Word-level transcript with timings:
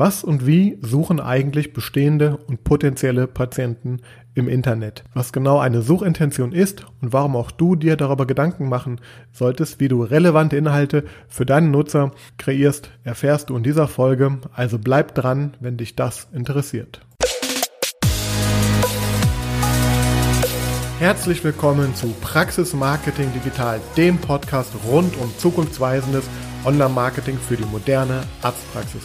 Was 0.00 0.24
und 0.24 0.46
wie 0.46 0.78
suchen 0.80 1.20
eigentlich 1.20 1.74
bestehende 1.74 2.38
und 2.46 2.64
potenzielle 2.64 3.26
Patienten 3.26 3.98
im 4.34 4.48
Internet? 4.48 5.04
Was 5.12 5.30
genau 5.30 5.58
eine 5.58 5.82
Suchintention 5.82 6.52
ist 6.52 6.86
und 7.02 7.12
warum 7.12 7.36
auch 7.36 7.50
du 7.50 7.76
dir 7.76 7.98
darüber 7.98 8.26
Gedanken 8.26 8.70
machen 8.70 9.02
solltest, 9.30 9.78
wie 9.78 9.88
du 9.88 10.02
relevante 10.02 10.56
Inhalte 10.56 11.04
für 11.28 11.44
deinen 11.44 11.70
Nutzer 11.70 12.12
kreierst, 12.38 12.90
erfährst 13.04 13.50
du 13.50 13.56
in 13.58 13.62
dieser 13.62 13.88
Folge. 13.88 14.38
Also 14.54 14.78
bleib 14.78 15.14
dran, 15.14 15.52
wenn 15.60 15.76
dich 15.76 15.96
das 15.96 16.28
interessiert. 16.32 17.02
Herzlich 20.98 21.44
willkommen 21.44 21.94
zu 21.94 22.06
Praxis 22.22 22.72
Marketing 22.72 23.30
Digital, 23.34 23.78
dem 23.98 24.16
Podcast 24.16 24.72
rund 24.90 25.14
um 25.18 25.30
zukunftsweisendes 25.36 26.24
Online-Marketing 26.64 27.36
für 27.36 27.58
die 27.58 27.66
moderne 27.66 28.22
Arztpraxis. 28.40 29.02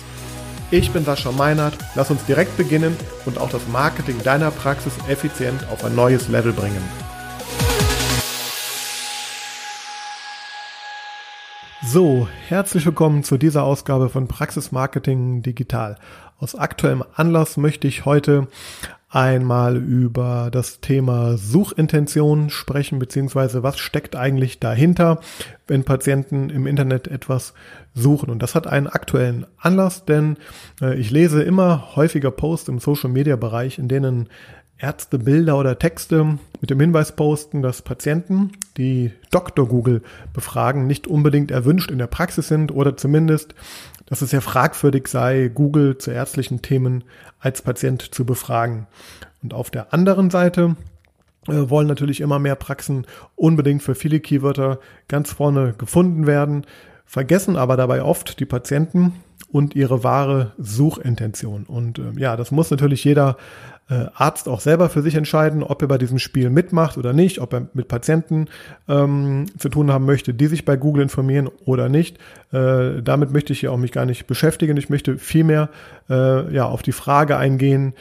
Ich 0.77 0.91
bin 0.91 1.05
Sascha 1.05 1.31
Meinert. 1.31 1.77
Lass 1.95 2.11
uns 2.11 2.25
direkt 2.25 2.57
beginnen 2.57 2.97
und 3.25 3.37
auch 3.37 3.49
das 3.49 3.65
Marketing 3.69 4.21
deiner 4.21 4.51
Praxis 4.51 4.91
effizient 5.07 5.65
auf 5.71 5.85
ein 5.85 5.95
neues 5.95 6.27
Level 6.27 6.51
bringen. 6.51 6.83
So, 11.81 12.27
herzlich 12.49 12.85
willkommen 12.85 13.23
zu 13.23 13.37
dieser 13.37 13.63
Ausgabe 13.63 14.09
von 14.09 14.27
Praxis 14.27 14.73
Marketing 14.73 15.41
Digital. 15.41 15.97
Aus 16.39 16.55
aktuellem 16.55 17.05
Anlass 17.15 17.55
möchte 17.55 17.87
ich 17.87 18.03
heute 18.03 18.49
einmal 19.15 19.77
über 19.77 20.49
das 20.51 20.81
Thema 20.81 21.37
Suchintention 21.37 22.49
sprechen, 22.49 22.99
beziehungsweise 22.99 23.63
was 23.63 23.79
steckt 23.79 24.17
eigentlich 24.17 24.59
dahinter, 24.59 25.21
wenn 25.67 25.85
Patienten 25.85 26.49
im 26.49 26.67
Internet 26.67 27.07
etwas 27.07 27.53
suchen. 27.93 28.29
Und 28.29 28.43
das 28.43 28.55
hat 28.55 28.67
einen 28.67 28.87
aktuellen 28.87 29.45
Anlass, 29.57 30.03
denn 30.03 30.35
äh, 30.81 30.95
ich 30.99 31.11
lese 31.11 31.41
immer 31.41 31.95
häufiger 31.95 32.29
Posts 32.29 32.67
im 32.67 32.79
Social-Media-Bereich, 32.79 33.79
in 33.79 33.87
denen 33.87 34.27
Ärzte 34.77 35.17
Bilder 35.17 35.57
oder 35.57 35.79
Texte 35.79 36.37
mit 36.59 36.69
dem 36.69 36.79
Hinweis 36.79 37.15
posten, 37.15 37.61
dass 37.61 37.81
Patienten, 37.81 38.51
die 38.77 39.11
Dr. 39.31 39.67
Google 39.67 40.01
befragen, 40.33 40.85
nicht 40.85 41.07
unbedingt 41.07 41.51
erwünscht 41.51 41.91
in 41.91 41.97
der 41.97 42.07
Praxis 42.07 42.47
sind 42.47 42.71
oder 42.71 42.97
zumindest 42.97 43.55
dass 44.05 44.21
es 44.21 44.29
sehr 44.29 44.41
fragwürdig 44.41 45.07
sei, 45.07 45.49
Google 45.53 45.97
zu 45.97 46.11
ärztlichen 46.11 46.61
Themen 46.61 47.03
als 47.39 47.61
Patient 47.61 48.01
zu 48.01 48.25
befragen. 48.25 48.87
Und 49.41 49.53
auf 49.53 49.69
der 49.71 49.93
anderen 49.93 50.29
Seite 50.29 50.75
äh, 51.47 51.69
wollen 51.69 51.87
natürlich 51.87 52.21
immer 52.21 52.39
mehr 52.39 52.55
Praxen 52.55 53.05
unbedingt 53.35 53.83
für 53.83 53.95
viele 53.95 54.19
Keywörter 54.19 54.79
ganz 55.07 55.31
vorne 55.31 55.73
gefunden 55.77 56.27
werden, 56.27 56.65
vergessen 57.05 57.55
aber 57.55 57.77
dabei 57.77 58.03
oft 58.03 58.39
die 58.39 58.45
Patienten 58.45 59.13
und 59.51 59.75
ihre 59.75 60.03
wahre 60.03 60.53
Suchintention. 60.57 61.63
Und 61.63 61.99
äh, 61.99 62.11
ja, 62.17 62.35
das 62.35 62.51
muss 62.51 62.71
natürlich 62.71 63.03
jeder 63.03 63.37
äh, 63.89 64.05
Arzt 64.15 64.47
auch 64.47 64.61
selber 64.61 64.89
für 64.89 65.01
sich 65.01 65.15
entscheiden, 65.15 65.61
ob 65.61 65.81
er 65.81 65.87
bei 65.87 65.97
diesem 65.97 66.17
Spiel 66.17 66.49
mitmacht 66.49 66.97
oder 66.97 67.13
nicht, 67.13 67.39
ob 67.39 67.53
er 67.53 67.67
mit 67.73 67.87
Patienten 67.87 68.47
ähm, 68.87 69.45
zu 69.59 69.69
tun 69.69 69.91
haben 69.91 70.05
möchte, 70.05 70.33
die 70.33 70.47
sich 70.47 70.65
bei 70.65 70.75
Google 70.75 71.03
informieren 71.03 71.49
oder 71.65 71.87
nicht. 71.87 72.17
Äh, 72.51 73.03
damit 73.03 73.31
möchte 73.31 73.53
ich 73.53 73.61
ja 73.61 73.69
auch 73.69 73.77
mich 73.77 73.91
gar 73.91 74.05
nicht 74.05 74.25
beschäftigen. 74.25 74.75
Ich 74.77 74.89
möchte 74.89 75.17
vielmehr 75.17 75.69
äh, 76.09 76.51
ja 76.53 76.65
auf 76.65 76.81
die 76.81 76.93
Frage 76.93 77.37
eingehen, 77.37 77.93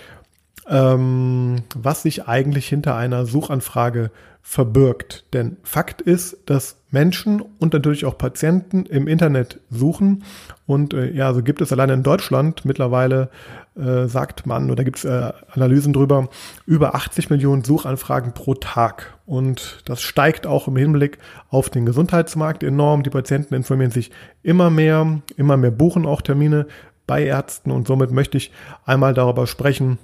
ähm, 0.68 1.64
was 1.74 2.02
sich 2.02 2.26
eigentlich 2.26 2.66
hinter 2.66 2.96
einer 2.96 3.26
Suchanfrage 3.26 4.10
verbirgt. 4.40 5.24
Denn 5.32 5.58
Fakt 5.62 6.00
ist, 6.00 6.38
dass 6.46 6.76
Menschen 6.94 7.42
und 7.58 7.74
natürlich 7.74 8.06
auch 8.06 8.16
Patienten 8.16 8.86
im 8.86 9.06
Internet 9.06 9.60
suchen. 9.68 10.24
Und 10.66 10.94
äh, 10.94 11.10
ja, 11.10 11.34
so 11.34 11.42
gibt 11.42 11.60
es 11.60 11.70
allein 11.72 11.90
in 11.90 12.02
Deutschland 12.02 12.64
mittlerweile, 12.64 13.28
äh, 13.76 14.06
sagt 14.06 14.46
man, 14.46 14.70
oder 14.70 14.84
gibt 14.84 14.98
es 14.98 15.04
äh, 15.04 15.32
Analysen 15.50 15.92
drüber, 15.92 16.30
über 16.64 16.94
80 16.94 17.28
Millionen 17.28 17.64
Suchanfragen 17.64 18.32
pro 18.32 18.54
Tag. 18.54 19.18
Und 19.26 19.82
das 19.84 20.00
steigt 20.00 20.46
auch 20.46 20.68
im 20.68 20.76
Hinblick 20.76 21.18
auf 21.50 21.68
den 21.68 21.84
Gesundheitsmarkt 21.84 22.62
enorm. 22.62 23.02
Die 23.02 23.10
Patienten 23.10 23.54
informieren 23.54 23.90
sich 23.90 24.10
immer 24.42 24.70
mehr, 24.70 25.20
immer 25.36 25.58
mehr 25.58 25.72
buchen 25.72 26.06
auch 26.06 26.22
Termine 26.22 26.66
bei 27.06 27.24
Ärzten. 27.24 27.70
Und 27.70 27.86
somit 27.86 28.10
möchte 28.12 28.38
ich 28.38 28.52
einmal 28.86 29.12
darüber 29.12 29.46
sprechen, 29.46 29.98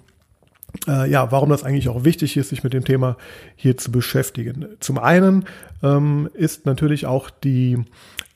äh, 0.87 1.11
ja, 1.11 1.31
warum 1.33 1.51
das 1.51 1.65
eigentlich 1.65 1.89
auch 1.89 2.05
wichtig 2.05 2.37
ist, 2.37 2.51
sich 2.51 2.65
mit 2.65 2.73
dem 2.73 2.85
Thema 2.85 3.17
hier 3.57 3.77
zu 3.77 3.91
beschäftigen. 3.91 4.67
Zum 4.81 4.99
einen 4.99 5.45
ähm, 5.83 6.29
ist 6.35 6.67
natürlich 6.67 7.07
auch 7.07 7.31
die 7.31 7.85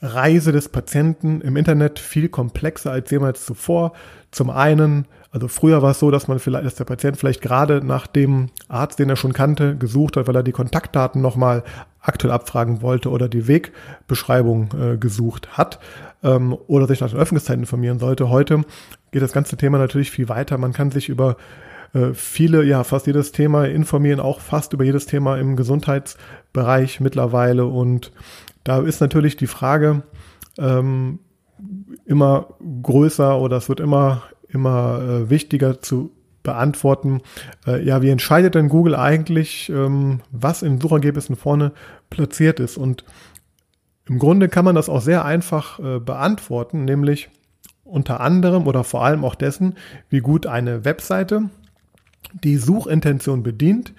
Reise 0.03 0.53
des 0.53 0.69
Patienten 0.69 1.41
im 1.41 1.57
Internet 1.57 1.99
viel 1.99 2.29
komplexer 2.29 2.93
als 2.93 3.11
jemals 3.11 3.45
zuvor. 3.47 3.93
Zum 4.31 4.51
einen, 4.51 5.07
also 5.31 5.49
früher 5.49 5.81
war 5.81 5.93
es 5.93 5.99
so, 5.99 6.11
dass 6.11 6.29
man 6.29 6.39
vielleicht, 6.39 6.67
dass 6.67 6.75
der 6.75 6.85
Patient 6.85 7.17
vielleicht 7.17 7.41
gerade 7.41 7.85
nach 7.85 8.07
dem 8.07 8.51
Arzt, 8.69 8.99
den 8.99 9.09
er 9.09 9.17
schon 9.17 9.33
kannte, 9.33 9.77
gesucht 9.77 10.17
hat, 10.17 10.27
weil 10.29 10.37
er 10.37 10.43
die 10.43 10.53
Kontaktdaten 10.53 11.23
nochmal 11.23 11.63
aktuell 12.01 12.35
abfragen 12.35 12.83
wollte 12.83 13.11
oder 13.11 13.29
die 13.29 13.49
Wegbeschreibung 13.49 14.75
äh, 14.79 14.97
gesucht 14.99 15.57
hat 15.57 15.79
ähm, 16.23 16.57
oder 16.67 16.87
sich 16.87 17.01
nach 17.01 17.11
den 17.11 17.19
Öffnungszeiten 17.19 17.63
informieren 17.63 17.99
sollte. 17.99 18.29
Heute 18.29 18.65
geht 19.11 19.23
das 19.23 19.33
ganze 19.33 19.57
Thema 19.57 19.79
natürlich 19.79 20.11
viel 20.11 20.29
weiter. 20.29 20.59
Man 20.59 20.75
kann 20.75 20.91
sich 20.91 21.09
über 21.09 21.37
viele, 22.13 22.65
ja, 22.65 22.83
fast 22.83 23.07
jedes 23.07 23.33
Thema 23.33 23.67
informieren, 23.67 24.21
auch 24.21 24.41
fast 24.41 24.73
über 24.73 24.85
jedes 24.85 25.07
Thema 25.07 25.39
im 25.39 25.57
Gesundheitsbereich 25.57 27.01
mittlerweile. 27.01 27.67
Und 27.67 28.13
da 28.65 28.81
ist 28.81 29.01
natürlich 29.01 29.37
die 29.37 29.47
Frage 29.47 30.03
ähm, 30.59 31.21
immer 32.05 32.49
größer 32.83 33.39
oder 33.39 33.57
es 33.57 33.69
wird 33.69 33.81
immer, 33.81 34.23
immer 34.49 35.01
äh, 35.03 35.31
wichtiger 35.31 35.81
zu 35.81 36.11
beantworten. 36.43 37.23
Äh, 37.67 37.85
ja, 37.85 38.03
wie 38.03 38.11
entscheidet 38.11 38.55
denn 38.55 38.69
Google 38.69 38.95
eigentlich, 38.95 39.71
ähm, 39.71 40.21
was 40.31 40.63
in 40.63 40.81
Suchergebnissen 40.81 41.37
vorne 41.37 41.73
platziert 42.11 42.61
ist? 42.61 42.77
Und 42.77 43.05
im 44.07 44.19
Grunde 44.19 44.49
kann 44.49 44.65
man 44.65 44.75
das 44.75 44.89
auch 44.89 45.01
sehr 45.01 45.25
einfach 45.25 45.79
äh, 45.79 45.99
beantworten, 45.99 46.85
nämlich 46.85 47.31
unter 47.85 48.21
anderem 48.21 48.67
oder 48.67 48.85
vor 48.85 49.05
allem 49.05 49.25
auch 49.25 49.35
dessen, 49.35 49.75
wie 50.09 50.21
gut 50.21 50.47
eine 50.47 50.85
Webseite 50.85 51.51
die 52.33 52.57
Suchintention 52.57 53.43
bedient, 53.43 53.93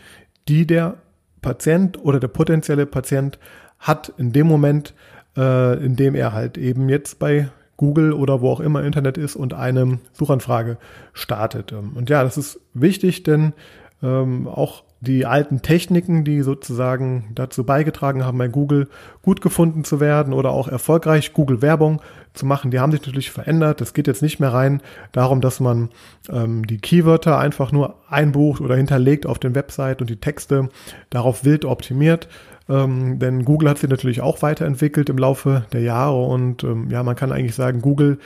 die 0.47 0.65
der 0.65 0.97
Patient 1.41 2.03
oder 2.03 2.19
der 2.19 2.27
potenzielle 2.27 2.85
Patient 2.85 3.39
hat 3.79 4.13
in 4.17 4.31
dem 4.31 4.47
Moment, 4.47 4.93
äh, 5.37 5.83
in 5.83 5.95
dem 5.95 6.15
er 6.15 6.33
halt 6.33 6.57
eben 6.57 6.89
jetzt 6.89 7.19
bei 7.19 7.49
Google 7.77 8.13
oder 8.13 8.41
wo 8.41 8.49
auch 8.49 8.59
immer 8.59 8.83
Internet 8.83 9.17
ist 9.17 9.35
und 9.35 9.53
eine 9.53 9.99
Suchanfrage 10.13 10.77
startet. 11.13 11.73
Und 11.73 12.09
ja, 12.09 12.23
das 12.23 12.37
ist 12.37 12.59
wichtig, 12.73 13.23
denn 13.23 13.53
ähm, 14.01 14.47
auch 14.47 14.83
die 15.05 15.25
alten 15.25 15.61
Techniken, 15.61 16.25
die 16.25 16.41
sozusagen 16.41 17.31
dazu 17.33 17.63
beigetragen 17.63 18.25
haben, 18.25 18.37
bei 18.37 18.49
Google 18.49 18.89
gut 19.21 19.39
gefunden 19.39 19.85
zu 19.85 20.01
werden 20.01 20.33
oder 20.33 20.51
auch 20.51 20.67
erfolgreich 20.67 21.31
Google 21.31 21.61
Werbung 21.61 22.01
zu 22.33 22.45
machen, 22.45 22.71
die 22.71 22.79
haben 22.79 22.91
sich 22.91 23.01
natürlich 23.01 23.31
verändert. 23.31 23.79
Es 23.79 23.93
geht 23.93 24.07
jetzt 24.07 24.21
nicht 24.21 24.39
mehr 24.39 24.51
rein 24.51 24.81
darum, 25.13 25.39
dass 25.39 25.61
man 25.61 25.89
ähm, 26.29 26.67
die 26.67 26.79
Keywörter 26.79 27.39
einfach 27.39 27.71
nur 27.71 27.95
einbucht 28.09 28.59
oder 28.59 28.75
hinterlegt 28.75 29.25
auf 29.25 29.39
den 29.39 29.55
Website 29.55 30.01
und 30.01 30.09
die 30.09 30.19
Texte 30.19 30.69
darauf 31.09 31.45
wild 31.45 31.63
optimiert. 31.63 32.27
Ähm, 32.67 33.19
denn 33.19 33.45
Google 33.45 33.69
hat 33.69 33.77
sich 33.77 33.89
natürlich 33.89 34.21
auch 34.21 34.41
weiterentwickelt 34.41 35.09
im 35.09 35.17
Laufe 35.17 35.65
der 35.71 35.81
Jahre 35.81 36.21
und 36.25 36.63
ähm, 36.63 36.89
ja, 36.89 37.03
man 37.03 37.15
kann 37.15 37.31
eigentlich 37.31 37.55
sagen, 37.55 37.81
Google 37.81 38.17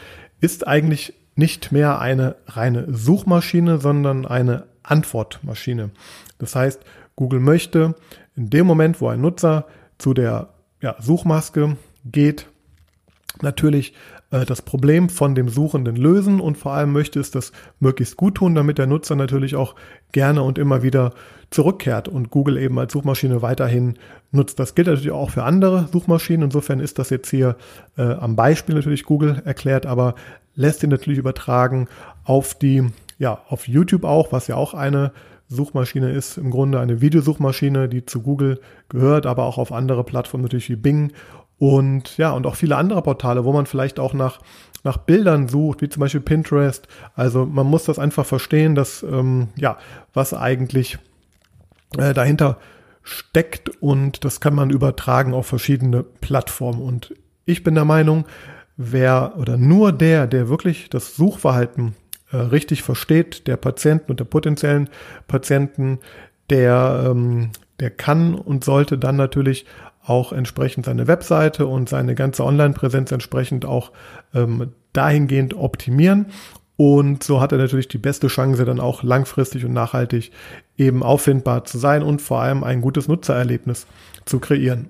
ist 0.41 0.67
eigentlich 0.67 1.13
nicht 1.35 1.71
mehr 1.71 1.99
eine 1.99 2.35
reine 2.47 2.85
Suchmaschine, 2.89 3.79
sondern 3.79 4.25
eine 4.25 4.65
Antwortmaschine. 4.89 5.91
Das 6.37 6.55
heißt, 6.55 6.81
Google 7.15 7.39
möchte 7.39 7.95
in 8.35 8.49
dem 8.49 8.65
Moment, 8.65 9.01
wo 9.01 9.09
ein 9.09 9.21
Nutzer 9.21 9.65
zu 9.97 10.13
der 10.13 10.49
ja, 10.81 10.95
Suchmaske 10.99 11.77
geht, 12.05 12.47
natürlich 13.41 13.93
äh, 14.31 14.45
das 14.45 14.61
Problem 14.61 15.09
von 15.09 15.35
dem 15.35 15.49
Suchenden 15.49 15.95
lösen 15.95 16.39
und 16.39 16.57
vor 16.57 16.73
allem 16.73 16.91
möchte 16.91 17.19
es 17.19 17.31
das 17.31 17.51
möglichst 17.79 18.17
gut 18.17 18.35
tun, 18.35 18.55
damit 18.55 18.77
der 18.77 18.87
Nutzer 18.87 19.15
natürlich 19.15 19.55
auch 19.55 19.75
gerne 20.11 20.43
und 20.43 20.57
immer 20.57 20.83
wieder 20.83 21.13
zurückkehrt 21.49 22.07
und 22.07 22.29
Google 22.29 22.57
eben 22.57 22.77
als 22.77 22.93
Suchmaschine 22.93 23.41
weiterhin 23.41 23.95
nutzt. 24.31 24.59
Das 24.59 24.75
gilt 24.75 24.87
natürlich 24.87 25.11
auch 25.11 25.31
für 25.31 25.43
andere 25.43 25.87
Suchmaschinen. 25.91 26.43
Insofern 26.43 26.79
ist 26.79 26.99
das 26.99 27.09
jetzt 27.09 27.29
hier 27.29 27.55
äh, 27.97 28.03
am 28.03 28.35
Beispiel 28.35 28.75
natürlich 28.75 29.03
Google 29.03 29.41
erklärt, 29.45 29.85
aber 29.85 30.15
lässt 30.55 30.83
ihn 30.83 30.89
natürlich 30.89 31.19
übertragen 31.19 31.87
auf 32.23 32.53
die, 32.53 32.87
ja, 33.19 33.41
auf 33.47 33.67
YouTube 33.67 34.05
auch, 34.05 34.31
was 34.31 34.47
ja 34.47 34.55
auch 34.55 34.73
eine 34.73 35.11
Suchmaschine 35.47 36.11
ist 36.11 36.37
im 36.37 36.51
Grunde 36.51 36.79
eine 36.79 37.01
Videosuchmaschine, 37.01 37.89
die 37.89 38.05
zu 38.05 38.21
Google 38.21 38.61
gehört, 38.87 39.25
aber 39.25 39.45
auch 39.45 39.57
auf 39.57 39.71
andere 39.71 40.03
Plattformen 40.03 40.43
natürlich 40.43 40.69
wie 40.69 40.75
Bing 40.75 41.11
und 41.57 42.17
ja, 42.17 42.31
und 42.31 42.47
auch 42.47 42.55
viele 42.55 42.77
andere 42.77 43.01
Portale, 43.01 43.43
wo 43.43 43.51
man 43.51 43.65
vielleicht 43.65 43.99
auch 43.99 44.13
nach, 44.13 44.39
nach 44.83 44.97
Bildern 44.97 45.49
sucht, 45.49 45.81
wie 45.81 45.89
zum 45.89 45.99
Beispiel 45.99 46.21
Pinterest. 46.21 46.87
Also 47.15 47.45
man 47.45 47.67
muss 47.67 47.83
das 47.83 47.99
einfach 47.99 48.25
verstehen, 48.25 48.75
dass, 48.75 49.03
ähm, 49.03 49.49
ja, 49.57 49.77
was 50.13 50.33
eigentlich 50.33 50.99
äh, 51.97 52.13
dahinter 52.13 52.57
steckt 53.03 53.69
und 53.81 54.23
das 54.23 54.39
kann 54.39 54.55
man 54.55 54.69
übertragen 54.69 55.33
auf 55.33 55.47
verschiedene 55.47 56.03
Plattformen. 56.03 56.81
Und 56.81 57.13
ich 57.45 57.63
bin 57.63 57.75
der 57.75 57.85
Meinung, 57.85 58.25
wer 58.77 59.33
oder 59.37 59.57
nur 59.57 59.91
der, 59.91 60.27
der 60.27 60.47
wirklich 60.47 60.89
das 60.89 61.15
Suchverhalten 61.15 61.95
äh, 62.31 62.37
richtig 62.37 62.83
versteht, 62.83 63.47
der 63.47 63.57
Patienten 63.57 64.11
und 64.11 64.19
der 64.19 64.25
potenziellen 64.25 64.89
Patienten, 65.27 65.99
der, 66.49 67.05
ähm, 67.07 67.51
der 67.79 67.89
kann 67.89 68.35
und 68.35 68.63
sollte 68.63 68.97
dann 68.97 69.15
natürlich 69.15 69.65
auch 70.03 70.33
entsprechend 70.33 70.85
seine 70.85 71.07
Webseite 71.07 71.67
und 71.67 71.89
seine 71.89 72.15
ganze 72.15 72.43
Online-Präsenz 72.43 73.11
entsprechend 73.11 73.65
auch 73.65 73.91
ähm, 74.33 74.73
dahingehend 74.93 75.53
optimieren. 75.53 76.27
Und 76.77 77.23
so 77.23 77.41
hat 77.41 77.51
er 77.51 77.57
natürlich 77.57 77.89
die 77.89 77.97
beste 77.97 78.27
Chance, 78.27 78.63
dann 78.63 78.79
auch 78.79 79.03
langfristig 79.03 79.65
und 79.65 79.73
nachhaltig 79.73 80.31
eben 80.77 81.03
auffindbar 81.03 81.65
zu 81.65 81.77
sein 81.77 82.03
und 82.03 82.21
vor 82.21 82.41
allem 82.41 82.63
ein 82.63 82.81
gutes 82.81 83.07
Nutzererlebnis 83.07 83.85
zu 84.25 84.39
kreieren. 84.39 84.89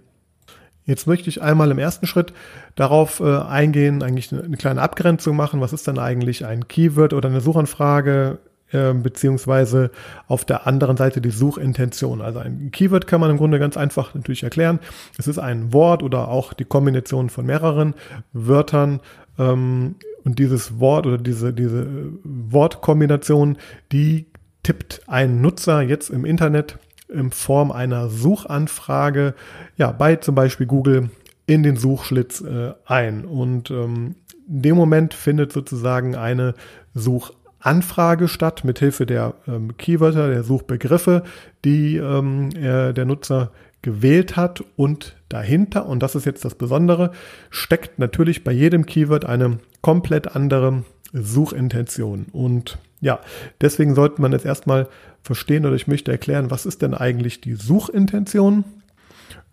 Jetzt 0.86 1.08
möchte 1.08 1.30
ich 1.30 1.42
einmal 1.42 1.70
im 1.72 1.78
ersten 1.78 2.08
Schritt 2.08 2.34
darauf 2.76 3.20
äh, 3.20 3.38
eingehen, 3.38 4.02
eigentlich 4.02 4.31
eine, 4.31 4.44
eine, 4.44 4.58
kleine 4.58 4.81
Abgrenzung 4.81 5.36
machen. 5.36 5.62
Was 5.62 5.74
ist 5.74 5.88
denn 5.88 6.00
eigentlich 6.00 6.46
ein 6.46 6.68
Keyword 6.68 7.14
oder 7.14 7.30
eine 7.30 7.42
Suchanfrage? 7.42 8.40
Äh, 8.72 8.94
beziehungsweise 8.94 9.90
auf 10.28 10.46
der 10.46 10.68
anderen 10.68 10.96
Seite 10.96 11.22
die 11.22 11.31
Suchintention. 11.31 12.22
Also 12.22 12.38
ein 12.38 12.70
Keyword 12.72 13.08
kann 13.08 13.20
man 13.20 13.31
im 13.31 13.38
Grunde 13.38 13.58
ganz 13.58 13.78
einfach 13.78 14.14
natürlich 14.14 14.44
erklären. 14.44 14.80
Es 15.18 15.28
ist 15.28 15.40
ein 15.40 15.74
Wort 15.74 16.04
oder 16.04 16.28
auch 16.28 16.54
die 16.54 16.66
Kombination 16.66 17.31
von 17.31 17.48
mehreren 17.48 17.96
Wörtern. 18.31 19.00
Ähm, 19.40 19.96
und 20.24 20.38
dieses 20.38 20.80
Wort 20.80 21.08
oder 21.08 21.18
diese, 21.18 21.52
diese 21.52 21.88
Wortkombination, 22.24 23.58
die 23.92 24.28
tippt 24.62 25.02
ein 25.08 25.42
Nutzer 25.42 25.81
jetzt 25.81 26.12
im 26.12 26.24
Internet 26.24 26.78
in 27.09 27.31
Form 27.31 27.71
einer 27.71 28.09
Suchanfrage, 28.09 29.33
ja, 29.77 29.91
bei 29.91 30.15
zum 30.15 30.35
Beispiel 30.35 30.67
Google 30.67 31.09
in 31.45 31.63
den 31.63 31.77
Suchschlitz 31.77 32.41
äh, 32.41 32.73
ein. 32.85 33.25
Und 33.25 33.71
ähm, 33.71 34.15
in 34.47 34.61
dem 34.61 34.75
Moment 34.75 35.13
findet 35.13 35.51
sozusagen 35.51 36.15
eine 36.15 36.53
Suchanfrage 36.94 38.27
statt, 38.27 38.63
mithilfe 38.63 39.06
der 39.06 39.33
ähm, 39.47 39.75
Keywörter, 39.77 40.29
der 40.29 40.44
Suchbegriffe, 40.44 41.23
die 41.65 41.97
ähm, 41.97 42.50
er, 42.56 42.94
der 42.94 43.06
Nutzer 43.06 43.51
gewählt 43.81 44.35
hat 44.35 44.63
und 44.75 45.15
dahinter, 45.29 45.85
und 45.85 46.03
das 46.03 46.15
ist 46.15 46.25
jetzt 46.25 46.44
das 46.45 46.56
Besondere, 46.56 47.11
steckt 47.50 47.97
natürlich 47.97 48.44
bei 48.44 48.51
jedem 48.51 48.85
Keyword 48.85 49.25
eine 49.25 49.59
komplett 49.81 50.35
andere 50.35 50.83
Suchintention. 51.13 52.27
Und 52.31 52.77
ja, 53.01 53.19
deswegen 53.62 53.96
sollte 53.96 54.22
man 54.22 54.31
jetzt 54.31 54.46
erstmal 54.46 54.88
verstehen 55.22 55.66
oder 55.66 55.75
ich 55.75 55.88
möchte 55.88 56.12
erklären, 56.12 56.51
was 56.51 56.66
ist 56.66 56.81
denn 56.81 56.94
eigentlich 56.94 57.42
die 57.42 57.56
Suchintention? 57.56 58.63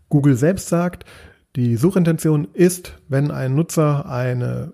Google 0.08 0.36
selbst 0.36 0.68
sagt, 0.68 1.04
die 1.56 1.76
Suchintention 1.76 2.48
ist, 2.52 2.98
wenn 3.08 3.30
ein 3.30 3.54
Nutzer 3.54 4.08
eine 4.08 4.72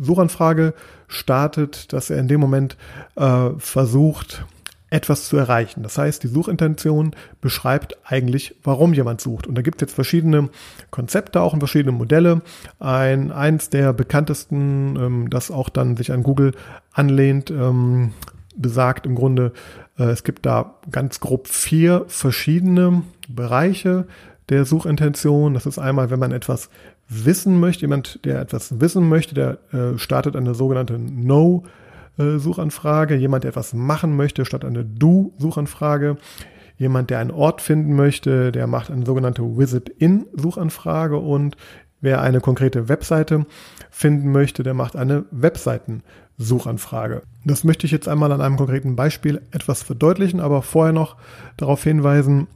Suchanfrage 0.00 0.74
startet, 1.06 1.92
dass 1.92 2.10
er 2.10 2.18
in 2.18 2.28
dem 2.28 2.40
Moment 2.40 2.76
äh, 3.16 3.50
versucht, 3.58 4.44
etwas 4.90 5.28
zu 5.28 5.36
erreichen. 5.36 5.82
Das 5.82 5.98
heißt, 5.98 6.22
die 6.22 6.28
Suchintention 6.28 7.14
beschreibt 7.40 7.98
eigentlich, 8.04 8.54
warum 8.62 8.94
jemand 8.94 9.20
sucht. 9.20 9.46
Und 9.46 9.54
da 9.54 9.62
gibt 9.62 9.76
es 9.76 9.88
jetzt 9.88 9.94
verschiedene 9.94 10.48
Konzepte 10.90 11.40
auch 11.40 11.52
und 11.52 11.60
verschiedene 11.60 11.92
Modelle. 11.92 12.42
Ein, 12.78 13.30
eins 13.30 13.68
der 13.68 13.92
bekanntesten, 13.92 14.96
ähm, 14.96 15.30
das 15.30 15.50
auch 15.50 15.68
dann 15.68 15.96
sich 15.96 16.12
an 16.12 16.22
Google 16.22 16.52
anlehnt, 16.92 17.50
ähm, 17.50 18.12
besagt 18.56 19.06
im 19.06 19.14
Grunde, 19.14 19.52
äh, 19.98 20.04
es 20.04 20.24
gibt 20.24 20.46
da 20.46 20.74
ganz 20.90 21.20
grob 21.20 21.48
vier 21.48 22.04
verschiedene 22.08 23.02
Bereiche 23.28 24.06
der 24.48 24.64
Suchintention. 24.64 25.54
Das 25.54 25.66
ist 25.66 25.78
einmal, 25.78 26.10
wenn 26.10 26.18
man 26.18 26.32
etwas 26.32 26.70
wissen 27.08 27.60
möchte, 27.60 27.82
jemand, 27.82 28.24
der 28.24 28.40
etwas 28.40 28.80
wissen 28.80 29.08
möchte, 29.08 29.34
der 29.34 29.58
äh, 29.72 29.98
startet 29.98 30.36
eine 30.36 30.54
sogenannte 30.54 30.98
No- 30.98 31.64
Suchanfrage, 32.18 33.14
jemand, 33.14 33.44
der 33.44 33.50
etwas 33.50 33.74
machen 33.74 34.16
möchte, 34.16 34.44
statt 34.44 34.64
eine 34.64 34.84
Do-Suchanfrage, 34.84 36.16
jemand, 36.76 37.10
der 37.10 37.18
einen 37.18 37.30
Ort 37.30 37.60
finden 37.60 37.94
möchte, 37.94 38.52
der 38.52 38.66
macht 38.66 38.90
eine 38.90 39.06
sogenannte 39.06 39.42
Visit-In-Suchanfrage. 39.42 41.16
Und 41.16 41.56
wer 42.00 42.20
eine 42.20 42.40
konkrete 42.40 42.88
Webseite 42.88 43.46
finden 43.90 44.32
möchte, 44.32 44.62
der 44.62 44.74
macht 44.74 44.96
eine 44.96 45.24
Webseiten-Suchanfrage. 45.30 47.22
Das 47.44 47.64
möchte 47.64 47.86
ich 47.86 47.92
jetzt 47.92 48.08
einmal 48.08 48.32
an 48.32 48.40
einem 48.40 48.56
konkreten 48.56 48.96
Beispiel 48.96 49.40
etwas 49.50 49.82
verdeutlichen, 49.82 50.40
aber 50.40 50.62
vorher 50.62 50.92
noch 50.92 51.16
darauf 51.56 51.82
hinweisen, 51.82 52.48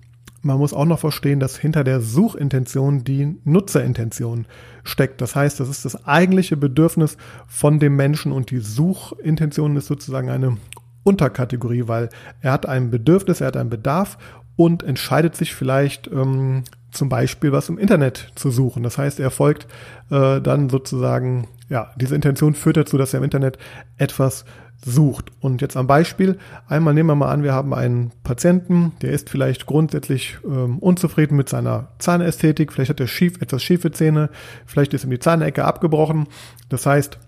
man 0.43 0.59
muss 0.59 0.75
auch 0.75 0.85
noch 0.85 0.99
verstehen, 0.99 1.41
dass 1.41 1.56
hinter 1.56 1.85
der 1.85 2.00
Suchintention 2.00 3.05
die 3.05 3.37
Nutzerintention 3.44 4.47
steckt. 4.85 5.21
Das 5.21 5.37
heißt, 5.37 5.61
das 5.61 5.69
ist 5.69 5.85
das 5.85 6.06
eigentliche 6.06 6.56
Bedürfnis 6.56 7.17
von 7.47 7.79
dem 7.79 7.97
Menschen 7.97 8.33
und 8.33 8.50
die 8.50 8.59
Suchintention 8.59 9.77
ist 9.77 9.87
sozusagen 9.87 10.31
eine 10.31 10.56
Unterkategorie, 11.05 11.85
weil 11.87 12.09
er 12.41 12.53
hat 12.53 12.67
ein 12.67 12.91
Bedürfnis, 12.91 13.41
er 13.41 13.49
hat 13.49 13.56
einen 13.56 13.71
Bedarf 13.71 14.19
und 14.56 14.83
entscheidet 14.83 15.37
sich 15.37 15.55
vielleicht 15.55 16.09
ähm, 16.09 16.65
zum 16.91 17.09
Beispiel 17.09 17.53
was 17.53 17.69
im 17.69 17.79
Internet 17.79 18.33
zu 18.35 18.50
suchen. 18.50 18.83
Das 18.83 18.99
heißt, 18.99 19.19
er 19.19 19.31
folgt 19.31 19.67
äh, 20.11 20.41
dann 20.41 20.69
sozusagen, 20.69 21.49
ja, 21.69 21.91
diese 21.97 22.15
Intention 22.15 22.55
führt 22.55 22.77
dazu, 22.77 22.99
dass 22.99 23.15
er 23.15 23.19
im 23.19 23.25
Internet 23.25 23.59
etwas 23.97 24.45
sucht. 24.84 25.31
Und 25.40 25.61
jetzt 25.62 25.76
am 25.76 25.87
Beispiel, 25.87 26.38
einmal 26.69 26.94
nehmen 26.94 27.08
wir 27.08 27.14
mal 27.14 27.31
an, 27.31 27.43
wir 27.43 27.52
haben 27.52 27.73
einen 27.73 28.12
Patienten, 28.25 28.93
der 29.00 29.12
ist 29.12 29.31
vielleicht 29.31 29.67
grundsätzlich 29.67 30.38
ähm, 30.44 30.79
unzufrieden 30.79 31.37
mit 31.37 31.49
seiner 31.49 31.88
Zahnästhetik, 31.99 32.73
vielleicht 32.73 32.90
hat 32.90 33.00
er 33.00 33.06
schief, 33.06 33.40
etwas 33.40 33.62
schiefe 33.62 33.90
Zähne, 33.93 34.31
vielleicht 34.67 34.94
ist 34.94 35.05
ihm 35.05 35.11
die 35.11 35.19
Zahnecke 35.19 35.64
abgebrochen. 35.64 36.26
Das 36.69 36.87
heißt, 36.87 37.19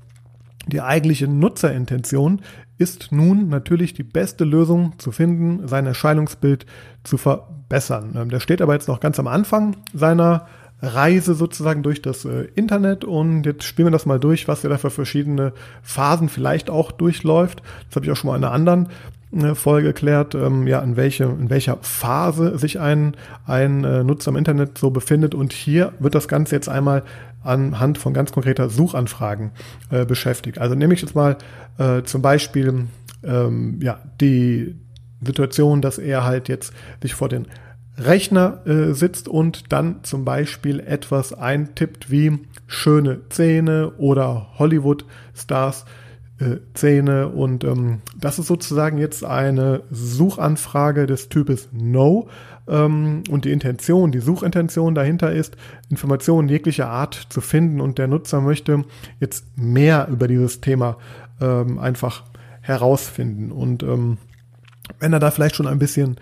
die 0.66 0.80
eigentliche 0.80 1.28
Nutzerintention 1.28 2.40
ist 2.78 3.12
nun 3.12 3.48
natürlich 3.48 3.94
die 3.94 4.02
beste 4.02 4.44
Lösung 4.44 4.94
zu 4.98 5.12
finden, 5.12 5.68
sein 5.68 5.86
Erscheinungsbild 5.86 6.66
zu 7.04 7.18
verbessern. 7.18 8.14
Ähm, 8.16 8.30
der 8.30 8.40
steht 8.40 8.62
aber 8.62 8.74
jetzt 8.74 8.88
noch 8.88 9.00
ganz 9.00 9.18
am 9.18 9.28
Anfang 9.28 9.76
seiner 9.92 10.46
Reise 10.80 11.34
sozusagen 11.34 11.82
durch 11.82 12.02
das 12.02 12.24
äh, 12.24 12.48
Internet 12.54 13.04
und 13.04 13.44
jetzt 13.46 13.64
spielen 13.64 13.86
wir 13.86 13.92
das 13.92 14.06
mal 14.06 14.20
durch, 14.20 14.48
was 14.48 14.64
er 14.64 14.70
da 14.70 14.78
für 14.78 14.90
verschiedene 14.90 15.52
Phasen 15.82 16.28
vielleicht 16.28 16.70
auch 16.70 16.92
durchläuft. 16.92 17.62
Das 17.88 17.96
habe 17.96 18.06
ich 18.06 18.12
auch 18.12 18.16
schon 18.16 18.28
mal 18.28 18.36
in 18.36 18.44
einer 18.44 18.52
anderen 18.52 18.88
äh, 19.32 19.54
Folge 19.54 19.88
erklärt, 19.88 20.34
ähm, 20.34 20.66
ja, 20.66 20.80
in, 20.80 20.96
welche, 20.96 21.24
in 21.24 21.50
welcher 21.50 21.78
Phase 21.80 22.58
sich 22.58 22.80
ein, 22.80 23.16
ein 23.46 23.84
äh, 23.84 24.04
Nutzer 24.04 24.30
im 24.30 24.36
Internet 24.36 24.78
so 24.78 24.90
befindet. 24.90 25.34
Und 25.34 25.52
hier 25.52 25.92
wird 25.98 26.14
das 26.14 26.28
Ganze 26.28 26.54
jetzt 26.54 26.68
einmal 26.68 27.02
anhand 27.42 27.98
von 27.98 28.14
ganz 28.14 28.32
konkreter 28.32 28.70
Suchanfragen 28.70 29.50
äh, 29.90 30.04
beschäftigt. 30.04 30.58
Also 30.58 30.74
nehme 30.74 30.94
ich 30.94 31.02
jetzt 31.02 31.14
mal 31.14 31.36
äh, 31.78 32.02
zum 32.02 32.22
Beispiel 32.22 32.86
ähm, 33.22 33.78
ja, 33.82 33.98
die 34.20 34.76
Situation, 35.22 35.82
dass 35.82 35.98
er 35.98 36.24
halt 36.24 36.48
jetzt 36.48 36.72
sich 37.02 37.14
vor 37.14 37.28
den 37.28 37.46
Rechner 37.96 38.66
äh, 38.66 38.92
sitzt 38.92 39.28
und 39.28 39.72
dann 39.72 40.02
zum 40.02 40.24
Beispiel 40.24 40.80
etwas 40.80 41.32
eintippt 41.32 42.10
wie 42.10 42.40
schöne 42.66 43.28
Zähne 43.28 43.92
oder 43.98 44.48
Hollywood-Stars 44.58 45.84
äh, 46.40 46.56
Zähne. 46.74 47.28
Und 47.28 47.62
ähm, 47.64 48.00
das 48.18 48.38
ist 48.38 48.48
sozusagen 48.48 48.98
jetzt 48.98 49.24
eine 49.24 49.82
Suchanfrage 49.90 51.06
des 51.06 51.28
Types 51.28 51.68
No. 51.72 52.28
Ähm, 52.66 53.22
und 53.30 53.44
die 53.44 53.52
Intention, 53.52 54.10
die 54.10 54.20
Suchintention 54.20 54.94
dahinter 54.94 55.32
ist, 55.32 55.56
Informationen 55.88 56.48
jeglicher 56.48 56.88
Art 56.88 57.26
zu 57.28 57.40
finden. 57.40 57.80
Und 57.80 57.98
der 57.98 58.08
Nutzer 58.08 58.40
möchte 58.40 58.84
jetzt 59.20 59.56
mehr 59.56 60.08
über 60.10 60.26
dieses 60.26 60.60
Thema 60.60 60.96
ähm, 61.40 61.78
einfach 61.78 62.24
herausfinden. 62.60 63.52
Und 63.52 63.82
ähm, 63.84 64.18
wenn 64.98 65.12
er 65.12 65.20
da 65.20 65.30
vielleicht 65.30 65.56
schon 65.56 65.66
ein 65.66 65.78
bisschen 65.78 66.16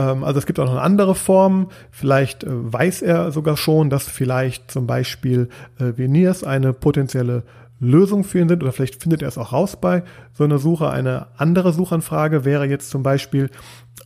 also 0.00 0.38
es 0.38 0.46
gibt 0.46 0.58
auch 0.58 0.66
noch 0.66 0.76
andere 0.76 1.14
Form. 1.14 1.68
Vielleicht 1.90 2.44
äh, 2.44 2.48
weiß 2.50 3.02
er 3.02 3.32
sogar 3.32 3.56
schon, 3.56 3.90
dass 3.90 4.08
vielleicht 4.08 4.70
zum 4.70 4.86
Beispiel 4.86 5.48
äh, 5.78 5.96
Veneers 5.96 6.44
eine 6.44 6.72
potenzielle 6.72 7.44
Lösung 7.80 8.24
für 8.24 8.40
ihn 8.40 8.48
sind 8.48 8.62
oder 8.62 8.72
vielleicht 8.72 9.02
findet 9.02 9.22
er 9.22 9.28
es 9.28 9.38
auch 9.38 9.52
raus 9.52 9.76
bei 9.76 10.02
so 10.32 10.44
einer 10.44 10.58
Suche. 10.58 10.90
Eine 10.90 11.26
andere 11.36 11.72
Suchanfrage 11.72 12.44
wäre 12.44 12.66
jetzt 12.66 12.90
zum 12.90 13.02
Beispiel 13.02 13.50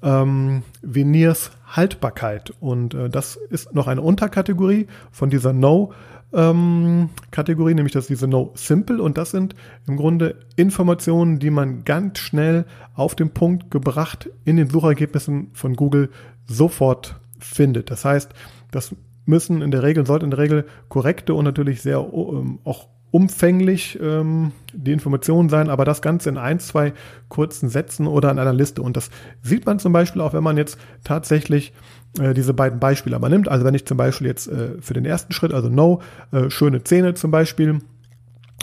ähm, 0.03 0.63
Veneers 0.83 1.53
Haltbarkeit 1.67 2.53
und 2.61 2.95
äh, 2.95 3.09
das 3.11 3.37
ist 3.37 3.75
noch 3.75 3.87
eine 3.87 4.03
Unterkategorie 4.03 4.87
von 5.11 5.31
dieser 5.31 5.53
No 5.53 5.93
ähm, 6.33 7.11
Kategorie, 7.31 7.75
nämlich 7.75 7.93
das 7.93 8.07
diese 8.07 8.29
No 8.29 8.53
Simple 8.55 9.03
und 9.03 9.17
das 9.17 9.31
sind 9.31 9.55
im 9.87 9.97
Grunde 9.97 10.37
Informationen, 10.57 11.39
die 11.39 11.51
man 11.51 11.85
ganz 11.85 12.19
schnell 12.19 12.67
auf 12.95 13.15
den 13.15 13.31
Punkt 13.31 13.71
gebracht 13.71 14.29
in 14.45 14.57
den 14.57 14.69
Suchergebnissen 14.69 15.51
von 15.55 15.75
Google 15.75 16.11
sofort 16.47 17.21
findet. 17.39 17.91
Das 17.91 18.05
heißt, 18.05 18.33
das 18.71 18.95
müssen 19.25 19.63
in 19.63 19.71
der 19.71 19.83
Regel, 19.83 20.07
sollten 20.07 20.27
in 20.27 20.31
der 20.31 20.41
Regel 20.41 20.67
korrekte 20.89 21.35
und 21.35 21.45
natürlich 21.45 21.83
sehr 21.83 21.99
ähm, 21.99 22.59
auch 22.65 22.89
umfänglich 23.11 23.99
ähm, 24.03 24.53
die 24.73 24.93
Informationen 24.93 25.49
sein, 25.49 25.71
aber 25.71 25.85
das 25.85 26.03
Ganze 26.03 26.29
in 26.29 26.37
ein, 26.37 26.61
zwei 26.61 26.93
kurzen 27.29 27.71
Sätzen 27.71 28.07
oder 28.07 28.31
in 28.31 28.39
einer 28.39 28.53
Liste. 28.53 28.83
Und 28.83 28.97
das 28.97 29.11
sieht 29.41 29.65
man 29.65 29.79
zum 29.79 29.93
Beispiel 29.93 30.21
auch, 30.21 30.35
wenn 30.35 30.43
man 30.43 30.59
jetzt 30.59 30.79
tatsächlich 31.05 31.73
äh, 32.19 32.35
diese 32.35 32.55
beiden 32.55 32.81
Beispiele 32.81 33.17
aber 33.17 33.29
nimmt. 33.29 33.49
Also 33.49 33.65
wenn 33.65 33.75
ich 33.75 33.87
zum 33.87 33.97
Beispiel 33.97 34.27
jetzt 34.27 34.49
äh, 34.49 34.81
für 34.81 34.95
den 34.95 35.05
ersten 35.05 35.33
Schritt, 35.33 35.53
also 35.53 35.69
No, 35.69 36.01
äh, 36.33 36.51
schöne 36.51 36.85
Zähne 36.85 37.15
zum 37.15 37.31
Beispiel 37.31 37.81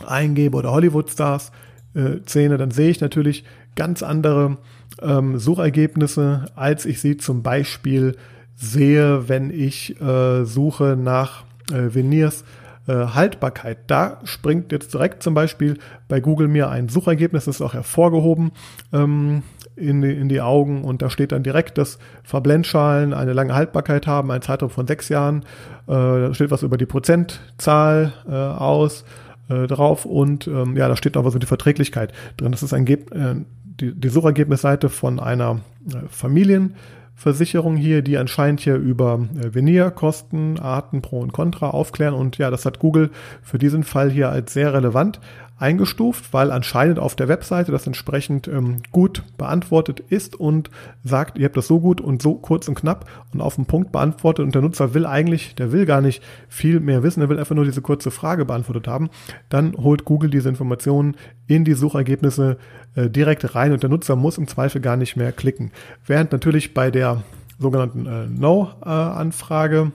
eingebe 0.05 0.57
oder 0.57 0.71
Hollywood-Stars, 0.71 1.51
äh, 1.93 2.17
Szene, 2.25 2.57
dann 2.57 2.71
sehe 2.71 2.89
ich 2.89 3.01
natürlich 3.01 3.45
ganz 3.75 4.03
andere 4.03 4.57
ähm, 5.01 5.37
Suchergebnisse, 5.37 6.45
als 6.55 6.85
ich 6.85 7.01
sie 7.01 7.17
zum 7.17 7.43
Beispiel 7.43 8.15
sehe, 8.55 9.27
wenn 9.27 9.49
ich 9.49 9.99
äh, 10.01 10.45
suche 10.45 10.97
nach 10.99 11.43
Veneers 11.67 12.43
äh, 12.87 12.93
Haltbarkeit. 12.93 13.79
Da 13.87 14.19
springt 14.23 14.71
jetzt 14.71 14.93
direkt 14.93 15.23
zum 15.23 15.33
Beispiel 15.33 15.77
bei 16.07 16.19
Google 16.19 16.47
mir 16.47 16.69
ein 16.69 16.89
Suchergebnis, 16.89 17.45
das 17.45 17.55
ist 17.55 17.61
auch 17.61 17.73
hervorgehoben 17.73 18.51
ähm, 18.93 19.43
in, 19.75 20.01
die, 20.01 20.13
in 20.13 20.29
die 20.29 20.41
Augen 20.41 20.83
und 20.83 21.01
da 21.01 21.09
steht 21.09 21.31
dann 21.31 21.43
direkt, 21.43 21.77
dass 21.77 21.99
Verblendschalen 22.23 23.13
eine 23.13 23.33
lange 23.33 23.53
Haltbarkeit 23.53 24.07
haben, 24.07 24.31
ein 24.31 24.41
Zeitraum 24.41 24.69
von 24.69 24.87
sechs 24.87 25.09
Jahren. 25.09 25.43
Äh, 25.87 25.91
da 25.93 26.33
steht 26.33 26.51
was 26.51 26.63
über 26.63 26.77
die 26.77 26.85
Prozentzahl 26.85 28.13
äh, 28.27 28.33
aus 28.33 29.03
äh, 29.49 29.67
drauf 29.67 30.05
und 30.05 30.47
ähm, 30.47 30.77
ja, 30.77 30.87
da 30.87 30.95
steht 30.95 31.17
auch 31.17 31.25
was 31.25 31.33
über 31.33 31.39
die 31.39 31.47
Verträglichkeit 31.47 32.13
drin. 32.37 32.51
Das 32.51 32.63
ist 32.63 32.73
ein 32.73 32.85
Ge 32.85 32.99
äh, 33.11 33.35
die, 33.79 33.93
die 33.93 34.09
Suchergebnisseite 34.09 34.89
von 34.89 35.19
einer 35.19 35.59
äh, 35.87 36.07
Familien 36.09 36.75
Versicherung 37.15 37.77
hier, 37.77 38.01
die 38.01 38.17
anscheinend 38.17 38.59
hier 38.59 38.75
über 38.75 39.25
äh, 39.39 39.53
Venierkosten, 39.53 40.59
Arten, 40.59 41.01
Pro 41.01 41.19
und 41.19 41.31
Contra 41.31 41.69
aufklären. 41.69 42.13
Und 42.13 42.37
ja, 42.37 42.51
das 42.51 42.65
hat 42.65 42.79
Google 42.79 43.09
für 43.41 43.57
diesen 43.57 43.83
Fall 43.83 44.11
hier 44.11 44.29
als 44.29 44.53
sehr 44.53 44.73
relevant 44.73 45.19
eingestuft, 45.57 46.33
weil 46.33 46.51
anscheinend 46.51 46.99
auf 46.99 47.15
der 47.15 47.29
Webseite 47.29 47.71
das 47.71 47.87
entsprechend 47.87 48.47
ähm, 48.47 48.81
gut 48.91 49.23
beantwortet 49.37 50.01
ist 50.01 50.35
und 50.35 50.69
sagt, 51.03 51.37
ihr 51.37 51.45
habt 51.45 51.55
das 51.55 51.67
so 51.67 51.79
gut 51.79 52.01
und 52.01 52.21
so 52.21 52.35
kurz 52.35 52.67
und 52.67 52.75
knapp 52.75 53.09
und 53.33 53.39
auf 53.39 53.55
den 53.55 53.65
Punkt 53.65 53.93
beantwortet 53.93 54.43
und 54.43 54.53
der 54.53 54.61
Nutzer 54.61 54.93
will 54.93 55.05
eigentlich, 55.05 55.55
der 55.55 55.71
will 55.71 55.85
gar 55.85 56.01
nicht 56.01 56.21
viel 56.49 56.81
mehr 56.81 57.03
wissen, 57.03 57.21
er 57.21 57.29
will 57.29 57.39
einfach 57.39 57.55
nur 57.55 57.63
diese 57.63 57.81
kurze 57.81 58.11
Frage 58.11 58.43
beantwortet 58.43 58.87
haben, 58.87 59.09
dann 59.47 59.75
holt 59.77 60.03
Google 60.03 60.29
diese 60.29 60.49
Informationen 60.49 61.15
in 61.47 61.63
die 61.63 61.73
Suchergebnisse 61.73 62.57
äh, 62.95 63.09
direkt 63.09 63.55
rein 63.55 63.71
und 63.71 63.81
der 63.81 63.89
Nutzer 63.89 64.17
muss 64.17 64.37
im 64.37 64.47
Zweifel 64.47 64.81
gar 64.81 64.97
nicht 64.97 65.15
mehr 65.15 65.31
klicken. 65.31 65.71
Während 66.05 66.33
natürlich 66.33 66.73
bei 66.73 66.91
der 66.91 67.23
sogenannten 67.59 68.05
äh, 68.05 68.27
No-Anfrage 68.27 69.93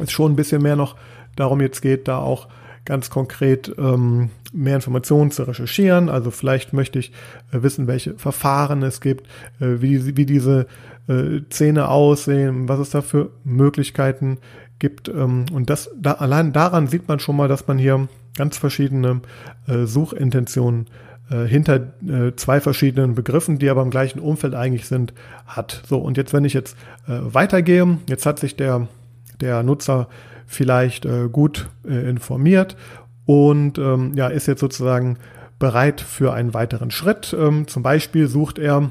es 0.00 0.10
schon 0.10 0.32
ein 0.32 0.36
bisschen 0.36 0.62
mehr 0.62 0.74
noch 0.74 0.96
darum 1.36 1.60
jetzt 1.60 1.82
geht, 1.82 2.08
da 2.08 2.18
auch 2.18 2.48
ganz 2.84 3.10
konkret 3.10 3.72
ähm, 3.78 4.30
mehr 4.52 4.76
Informationen 4.76 5.30
zu 5.30 5.44
recherchieren. 5.44 6.08
Also 6.08 6.30
vielleicht 6.30 6.72
möchte 6.72 6.98
ich 6.98 7.12
äh, 7.52 7.62
wissen, 7.62 7.86
welche 7.86 8.14
Verfahren 8.14 8.82
es 8.82 9.00
gibt, 9.00 9.26
äh, 9.60 9.80
wie, 9.80 10.16
wie 10.16 10.26
diese 10.26 10.66
äh, 11.08 11.40
Zähne 11.50 11.88
aussehen, 11.88 12.68
was 12.68 12.80
es 12.80 12.90
da 12.90 13.02
für 13.02 13.30
Möglichkeiten 13.44 14.38
gibt. 14.78 15.08
Ähm, 15.08 15.46
und 15.52 15.70
das 15.70 15.90
da, 15.96 16.12
allein 16.12 16.52
daran 16.52 16.88
sieht 16.88 17.08
man 17.08 17.20
schon 17.20 17.36
mal, 17.36 17.48
dass 17.48 17.66
man 17.66 17.78
hier 17.78 18.08
ganz 18.36 18.58
verschiedene 18.58 19.20
äh, 19.68 19.84
Suchintentionen 19.86 20.86
äh, 21.30 21.46
hinter 21.46 21.92
äh, 22.06 22.34
zwei 22.36 22.60
verschiedenen 22.60 23.14
Begriffen, 23.14 23.58
die 23.58 23.70
aber 23.70 23.82
im 23.82 23.90
gleichen 23.90 24.18
Umfeld 24.18 24.54
eigentlich 24.54 24.86
sind, 24.86 25.14
hat. 25.46 25.82
So, 25.86 25.98
und 25.98 26.16
jetzt, 26.16 26.32
wenn 26.32 26.44
ich 26.44 26.52
jetzt 26.52 26.76
äh, 27.06 27.18
weitergehe, 27.22 27.98
jetzt 28.08 28.26
hat 28.26 28.38
sich 28.38 28.56
der, 28.56 28.88
der 29.40 29.62
Nutzer 29.62 30.08
vielleicht 30.52 31.04
äh, 31.04 31.28
gut 31.30 31.68
äh, 31.86 32.08
informiert 32.08 32.76
und 33.24 33.78
ähm, 33.78 34.12
ja, 34.14 34.28
ist 34.28 34.46
jetzt 34.46 34.60
sozusagen 34.60 35.18
bereit 35.58 36.00
für 36.00 36.32
einen 36.32 36.54
weiteren 36.54 36.90
Schritt. 36.90 37.34
Ähm, 37.38 37.68
zum 37.68 37.82
Beispiel 37.82 38.26
sucht 38.26 38.58
er 38.58 38.90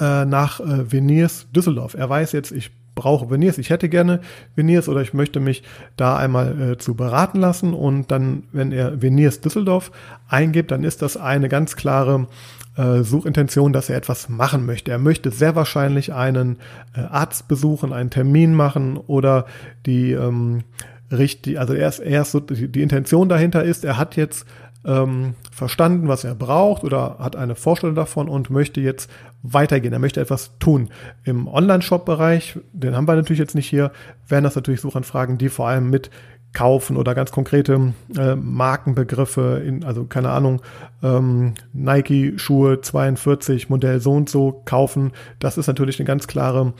äh, 0.00 0.24
nach 0.24 0.60
äh, 0.60 0.92
Veneers 0.92 1.46
Düsseldorf. 1.52 1.94
Er 1.94 2.08
weiß 2.08 2.32
jetzt, 2.32 2.52
ich 2.52 2.70
brauche 2.94 3.30
Veneers, 3.30 3.58
ich 3.58 3.70
hätte 3.70 3.88
gerne 3.88 4.20
Veneers 4.54 4.88
oder 4.88 5.00
ich 5.00 5.14
möchte 5.14 5.40
mich 5.40 5.62
da 5.96 6.16
einmal 6.16 6.72
äh, 6.72 6.78
zu 6.78 6.94
beraten 6.94 7.40
lassen 7.40 7.74
und 7.74 8.10
dann, 8.10 8.44
wenn 8.52 8.72
er 8.72 9.02
Veneers 9.02 9.40
Düsseldorf 9.40 9.90
eingibt, 10.28 10.70
dann 10.70 10.84
ist 10.84 11.02
das 11.02 11.16
eine 11.16 11.48
ganz 11.48 11.76
klare 11.76 12.28
äh, 12.76 13.02
Suchintention, 13.02 13.72
dass 13.72 13.90
er 13.90 13.96
etwas 13.96 14.28
machen 14.28 14.66
möchte. 14.66 14.90
Er 14.90 14.98
möchte 14.98 15.30
sehr 15.30 15.54
wahrscheinlich 15.54 16.12
einen 16.12 16.58
äh, 16.96 17.00
Arzt 17.00 17.48
besuchen, 17.48 17.92
einen 17.92 18.10
Termin 18.10 18.54
machen 18.54 18.96
oder 18.96 19.46
die 19.86 20.12
ähm, 20.12 20.62
richtig, 21.10 21.58
also 21.58 21.74
erst 21.74 22.00
erst 22.00 22.32
so 22.32 22.40
die, 22.40 22.68
die 22.68 22.82
Intention 22.82 23.28
dahinter 23.28 23.62
ist, 23.64 23.84
er 23.84 23.96
hat 23.96 24.16
jetzt 24.16 24.46
ähm, 24.84 25.34
verstanden, 25.50 26.08
was 26.08 26.24
er 26.24 26.34
braucht 26.34 26.84
oder 26.84 27.16
hat 27.18 27.36
eine 27.36 27.54
Vorstellung 27.54 27.94
davon 27.94 28.28
und 28.28 28.50
möchte 28.50 28.80
jetzt 28.80 29.10
weitergehen. 29.42 29.92
Er 29.92 29.98
möchte 29.98 30.20
etwas 30.20 30.58
tun. 30.58 30.90
Im 31.24 31.48
Online-Shop-Bereich, 31.48 32.58
den 32.72 32.96
haben 32.96 33.06
wir 33.08 33.14
natürlich 33.14 33.38
jetzt 33.38 33.54
nicht 33.54 33.68
hier, 33.68 33.92
wären 34.28 34.44
das 34.44 34.56
natürlich 34.56 34.80
Suchanfragen, 34.80 35.38
die 35.38 35.48
vor 35.48 35.68
allem 35.68 35.90
mit 35.90 36.10
kaufen 36.54 36.96
oder 36.96 37.14
ganz 37.14 37.32
konkrete 37.32 37.92
äh, 38.16 38.36
Markenbegriffe, 38.36 39.62
in, 39.66 39.84
also 39.84 40.04
keine 40.04 40.30
Ahnung, 40.30 40.62
ähm, 41.02 41.54
Nike 41.72 42.38
Schuhe 42.38 42.80
42 42.80 43.68
Modell 43.68 44.00
so 44.00 44.12
und 44.12 44.30
so 44.30 44.62
kaufen. 44.64 45.12
Das 45.40 45.58
ist 45.58 45.66
natürlich 45.66 45.98
eine 45.98 46.06
ganz 46.06 46.26
klare 46.26 46.72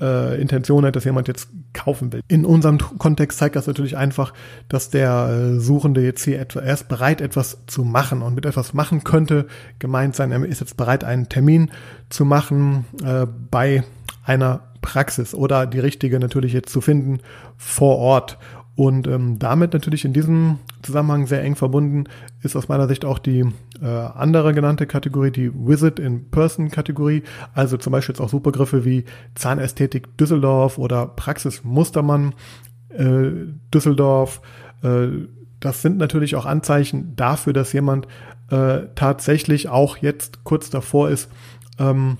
äh, 0.00 0.40
Intention, 0.40 0.90
dass 0.92 1.04
jemand 1.04 1.28
jetzt 1.28 1.48
kaufen 1.72 2.12
will. 2.12 2.20
In 2.28 2.44
unserem 2.44 2.78
Kontext 2.78 3.38
zeigt 3.38 3.56
das 3.56 3.66
natürlich 3.66 3.96
einfach, 3.96 4.34
dass 4.68 4.90
der 4.90 5.54
äh, 5.56 5.60
Suchende 5.60 6.02
jetzt 6.02 6.24
hier 6.24 6.38
etwa, 6.38 6.60
er 6.60 6.74
ist 6.74 6.88
bereit, 6.88 7.20
etwas 7.20 7.58
zu 7.66 7.84
machen 7.84 8.20
und 8.22 8.34
mit 8.34 8.44
etwas 8.44 8.74
machen 8.74 9.02
könnte 9.02 9.46
gemeint 9.78 10.14
sein, 10.14 10.30
er 10.30 10.44
ist 10.44 10.60
jetzt 10.60 10.76
bereit, 10.76 11.04
einen 11.04 11.28
Termin 11.30 11.70
zu 12.10 12.26
machen 12.26 12.84
äh, 13.02 13.26
bei 13.50 13.82
einer 14.24 14.60
Praxis 14.82 15.34
oder 15.34 15.66
die 15.66 15.78
richtige 15.78 16.18
natürlich 16.18 16.52
jetzt 16.52 16.70
zu 16.70 16.80
finden 16.80 17.20
vor 17.56 17.96
Ort. 17.96 18.36
Und 18.74 19.06
ähm, 19.06 19.38
damit 19.38 19.74
natürlich 19.74 20.04
in 20.04 20.14
diesem 20.14 20.58
Zusammenhang 20.80 21.26
sehr 21.26 21.42
eng 21.42 21.56
verbunden 21.56 22.04
ist 22.42 22.56
aus 22.56 22.68
meiner 22.68 22.88
Sicht 22.88 23.04
auch 23.04 23.18
die 23.18 23.44
äh, 23.82 23.86
andere 23.86 24.54
genannte 24.54 24.86
Kategorie, 24.86 25.30
die 25.30 25.52
Visit 25.52 25.98
in 25.98 26.30
Person 26.30 26.70
Kategorie. 26.70 27.22
Also 27.52 27.76
zum 27.76 27.92
Beispiel 27.92 28.14
jetzt 28.14 28.20
auch 28.20 28.30
Supergriffe 28.30 28.84
wie 28.86 29.04
Zahnästhetik 29.34 30.16
Düsseldorf 30.16 30.78
oder 30.78 31.06
Praxis 31.06 31.64
Mustermann 31.64 32.34
äh, 32.88 33.30
Düsseldorf. 33.74 34.40
Äh, 34.82 35.08
das 35.60 35.82
sind 35.82 35.98
natürlich 35.98 36.34
auch 36.34 36.46
Anzeichen 36.46 37.14
dafür, 37.14 37.52
dass 37.52 37.74
jemand 37.74 38.08
äh, 38.50 38.86
tatsächlich 38.94 39.68
auch 39.68 39.98
jetzt 39.98 40.44
kurz 40.44 40.70
davor 40.70 41.10
ist, 41.10 41.30
ähm, 41.78 42.16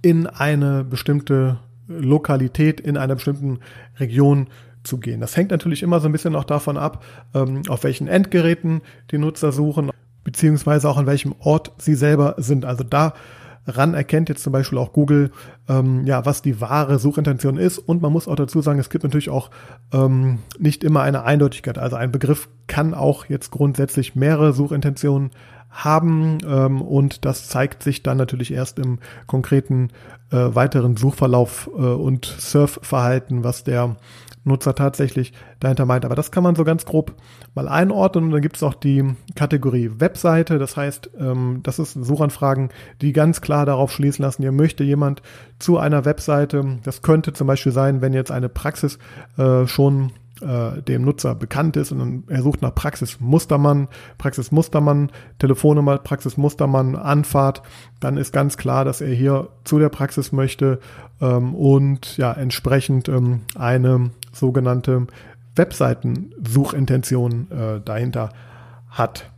in 0.00 0.26
eine 0.26 0.84
bestimmte 0.84 1.58
Lokalität, 1.88 2.80
in 2.80 2.96
einer 2.96 3.14
bestimmten 3.14 3.60
Region 3.98 4.48
zu 4.86 4.98
gehen. 4.98 5.20
Das 5.20 5.36
hängt 5.36 5.50
natürlich 5.50 5.82
immer 5.82 6.00
so 6.00 6.08
ein 6.08 6.12
bisschen 6.12 6.36
auch 6.36 6.44
davon 6.44 6.76
ab, 6.76 7.04
ähm, 7.34 7.62
auf 7.68 7.84
welchen 7.84 8.08
Endgeräten 8.08 8.82
die 9.10 9.18
Nutzer 9.18 9.52
suchen, 9.52 9.90
beziehungsweise 10.24 10.88
auch 10.88 10.96
an 10.96 11.06
welchem 11.06 11.34
Ort 11.38 11.72
sie 11.78 11.94
selber 11.94 12.34
sind. 12.38 12.64
Also 12.64 12.84
daran 12.84 13.94
erkennt 13.94 14.28
jetzt 14.28 14.42
zum 14.42 14.52
Beispiel 14.52 14.78
auch 14.78 14.92
Google, 14.92 15.30
ähm, 15.68 16.06
ja, 16.06 16.24
was 16.24 16.42
die 16.42 16.60
wahre 16.60 16.98
Suchintention 16.98 17.56
ist. 17.56 17.78
Und 17.78 18.02
man 18.02 18.12
muss 18.12 18.28
auch 18.28 18.36
dazu 18.36 18.60
sagen, 18.60 18.78
es 18.78 18.90
gibt 18.90 19.04
natürlich 19.04 19.30
auch 19.30 19.50
ähm, 19.92 20.38
nicht 20.58 20.84
immer 20.84 21.02
eine 21.02 21.24
Eindeutigkeit. 21.24 21.78
Also 21.78 21.96
ein 21.96 22.12
Begriff 22.12 22.48
kann 22.66 22.94
auch 22.94 23.26
jetzt 23.26 23.50
grundsätzlich 23.50 24.14
mehrere 24.14 24.52
Suchintentionen 24.52 25.30
haben 25.76 26.38
ähm, 26.48 26.80
und 26.80 27.24
das 27.24 27.48
zeigt 27.48 27.82
sich 27.82 28.02
dann 28.02 28.16
natürlich 28.16 28.52
erst 28.52 28.78
im 28.78 28.98
konkreten 29.26 29.90
äh, 30.30 30.36
weiteren 30.36 30.96
Suchverlauf 30.96 31.68
äh, 31.76 31.80
und 31.80 32.24
Surfverhalten, 32.24 33.44
was 33.44 33.62
der 33.62 33.96
Nutzer 34.46 34.74
tatsächlich 34.74 35.32
dahinter 35.60 35.86
meint. 35.86 36.04
Aber 36.04 36.14
das 36.14 36.30
kann 36.30 36.42
man 36.42 36.54
so 36.54 36.64
ganz 36.64 36.84
grob 36.84 37.14
mal 37.54 37.68
einordnen. 37.68 38.24
Und 38.24 38.30
dann 38.30 38.42
gibt 38.42 38.56
es 38.56 38.62
auch 38.62 38.74
die 38.74 39.04
Kategorie 39.34 39.90
Webseite. 39.98 40.58
Das 40.58 40.76
heißt, 40.76 41.10
ähm, 41.18 41.60
das 41.62 41.78
ist 41.78 41.92
Suchanfragen, 41.92 42.70
die 43.00 43.12
ganz 43.12 43.40
klar 43.40 43.66
darauf 43.66 43.92
schließen 43.92 44.22
lassen, 44.22 44.42
hier 44.42 44.52
möchte 44.52 44.84
jemand 44.84 45.22
zu 45.58 45.78
einer 45.78 46.04
Webseite. 46.04 46.78
Das 46.84 47.02
könnte 47.02 47.32
zum 47.32 47.46
Beispiel 47.46 47.72
sein, 47.72 48.00
wenn 48.00 48.12
jetzt 48.12 48.30
eine 48.30 48.48
Praxis 48.48 48.98
äh, 49.36 49.66
schon 49.66 50.12
äh, 50.42 50.82
dem 50.82 51.02
Nutzer 51.02 51.34
bekannt 51.34 51.76
ist 51.76 51.92
und 51.92 52.24
er 52.28 52.42
sucht 52.42 52.62
nach 52.62 52.74
Praxis 52.74 53.20
Mustermann, 53.20 53.88
Praxis 54.18 54.52
Mustermann, 54.52 55.10
Telefonnummer 55.38 55.98
Praxis 55.98 56.36
Mustermann, 56.36 56.94
Anfahrt, 56.94 57.62
dann 58.00 58.16
ist 58.16 58.32
ganz 58.32 58.56
klar, 58.56 58.84
dass 58.84 59.00
er 59.00 59.14
hier 59.14 59.48
zu 59.64 59.78
der 59.78 59.88
Praxis 59.88 60.32
möchte 60.32 60.78
ähm, 61.20 61.54
und 61.54 62.16
ja 62.18 62.32
entsprechend 62.32 63.08
ähm, 63.08 63.42
eine 63.54 64.10
sogenannte 64.38 65.06
Webseitensuchintention 65.56 67.50
äh, 67.50 67.80
dahinter 67.84 68.30
hat. 68.88 69.30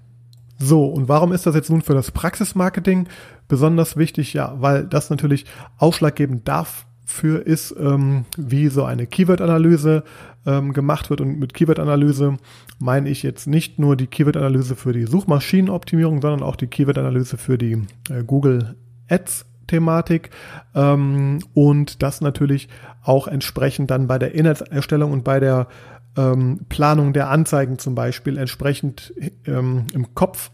So, 0.58 0.86
und 0.86 1.08
warum 1.08 1.32
ist 1.32 1.46
das 1.46 1.54
jetzt 1.54 1.70
nun 1.70 1.82
für 1.82 1.94
das 1.94 2.10
Praxismarketing 2.10 3.06
besonders 3.46 3.96
wichtig? 3.96 4.34
Ja, 4.34 4.54
weil 4.58 4.84
das 4.84 5.08
natürlich 5.08 5.46
ausschlaggebend 5.78 6.48
dafür 6.48 7.46
ist, 7.46 7.74
ähm, 7.78 8.24
wie 8.36 8.66
so 8.68 8.84
eine 8.84 9.06
Keyword-Analyse 9.06 10.02
ähm, 10.46 10.72
gemacht 10.72 11.10
wird. 11.10 11.20
Und 11.20 11.38
mit 11.38 11.54
Keyword-Analyse 11.54 12.38
meine 12.80 13.08
ich 13.08 13.22
jetzt 13.22 13.46
nicht 13.46 13.78
nur 13.78 13.94
die 13.94 14.08
Keyword-Analyse 14.08 14.74
für 14.74 14.92
die 14.92 15.06
Suchmaschinenoptimierung, 15.06 16.20
sondern 16.20 16.42
auch 16.42 16.56
die 16.56 16.66
Keyword-Analyse 16.66 17.38
für 17.38 17.56
die 17.56 17.82
äh, 18.10 18.24
Google 18.26 18.74
Ads 19.08 19.46
Thematik 19.68 20.30
ähm, 20.74 21.38
und 21.54 22.02
das 22.02 22.20
natürlich 22.20 22.68
auch 23.02 23.28
entsprechend 23.28 23.92
dann 23.92 24.08
bei 24.08 24.18
der 24.18 24.34
Inhaltserstellung 24.34 25.12
und 25.12 25.22
bei 25.22 25.38
der 25.38 25.68
ähm, 26.16 26.66
Planung 26.68 27.12
der 27.12 27.30
Anzeigen 27.30 27.78
zum 27.78 27.94
Beispiel 27.94 28.36
entsprechend 28.36 29.14
ähm, 29.46 29.86
im 29.92 30.14
Kopf 30.14 30.50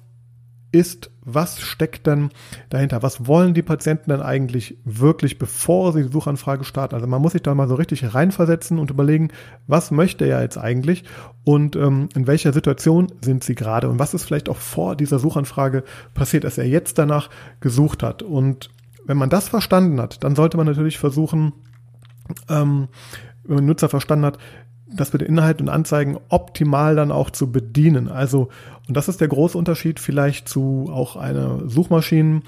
ist, 0.75 1.11
was 1.23 1.61
steckt 1.61 2.07
denn 2.07 2.31
dahinter? 2.69 3.03
Was 3.03 3.27
wollen 3.27 3.55
die 3.55 3.63
Patienten 3.63 4.11
denn 4.11 4.21
eigentlich 4.21 4.77
wirklich, 4.85 5.39
bevor 5.39 5.93
sie 5.93 6.03
die 6.03 6.13
Suchanfrage 6.13 6.65
starten? 6.65 6.97
Also 6.97 7.07
man 7.07 7.23
muss 7.23 7.33
sich 7.33 7.43
da 7.43 7.55
mal 7.55 7.69
so 7.69 7.77
richtig 7.77 8.13
reinversetzen 8.13 8.79
und 8.79 8.91
überlegen, 8.91 9.29
was 9.67 9.91
möchte 9.91 10.27
er 10.27 10.43
jetzt 10.43 10.59
eigentlich 10.59 11.05
und 11.45 11.77
ähm, 11.77 12.09
in 12.15 12.27
welcher 12.27 12.53
Situation 12.53 13.07
sind 13.23 13.45
sie 13.45 13.55
gerade 13.55 13.89
und 13.89 13.99
was 13.99 14.15
ist 14.15 14.25
vielleicht 14.25 14.49
auch 14.49 14.57
vor 14.57 14.97
dieser 14.97 15.19
Suchanfrage 15.19 15.85
passiert, 16.13 16.45
dass 16.45 16.59
er 16.59 16.67
jetzt 16.67 16.99
danach 16.99 17.31
gesucht 17.61 18.03
hat. 18.03 18.23
Und 18.23 18.71
wenn 19.07 19.17
man 19.17 19.31
das 19.31 19.49
verstanden 19.49 20.01
hat, 20.01 20.25
dann 20.25 20.35
sollte 20.35 20.57
man 20.57 20.67
natürlich 20.67 20.99
versuchen, 20.99 21.53
ähm, 22.49 22.89
wenn 23.45 23.57
man 23.57 23.67
Nutzer 23.67 23.89
verstanden 23.89 24.25
hat, 24.25 24.39
das 24.87 25.13
mit 25.13 25.23
Inhalt 25.23 25.61
und 25.61 25.69
Anzeigen 25.69 26.19
optimal 26.29 26.95
dann 26.97 27.11
auch 27.11 27.31
zu 27.31 27.51
bedienen. 27.51 28.09
Also, 28.09 28.49
und 28.87 28.97
das 28.97 29.09
ist 29.09 29.21
der 29.21 29.29
große 29.29 29.59
Unterschied 29.59 29.99
vielleicht 29.99 30.49
zu 30.49 30.89
auch 30.93 31.17
einer 31.17 31.69
Suchmaschinen, 31.69 32.43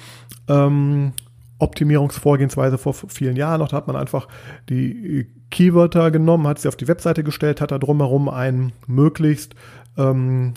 ähm, 0.49 1.13
Optimierungsvorgehensweise 1.59 2.77
vor 2.77 2.93
vielen 2.93 3.37
Jahren 3.37 3.61
noch. 3.61 3.69
Da 3.69 3.79
hat 3.79 3.87
man 3.87 3.97
einfach 3.97 4.29
die 4.69 5.27
Keywörter 5.51 6.11
genommen, 6.11 6.47
hat 6.47 6.59
sie 6.59 6.69
auf 6.69 6.77
die 6.77 6.89
Webseite 6.89 7.25
gestellt, 7.25 7.61
hat 7.61 7.71
da 7.71 7.79
drumherum 7.79 8.29
ein 8.29 8.73
möglichst 8.87 9.55
ähm, 9.97 10.55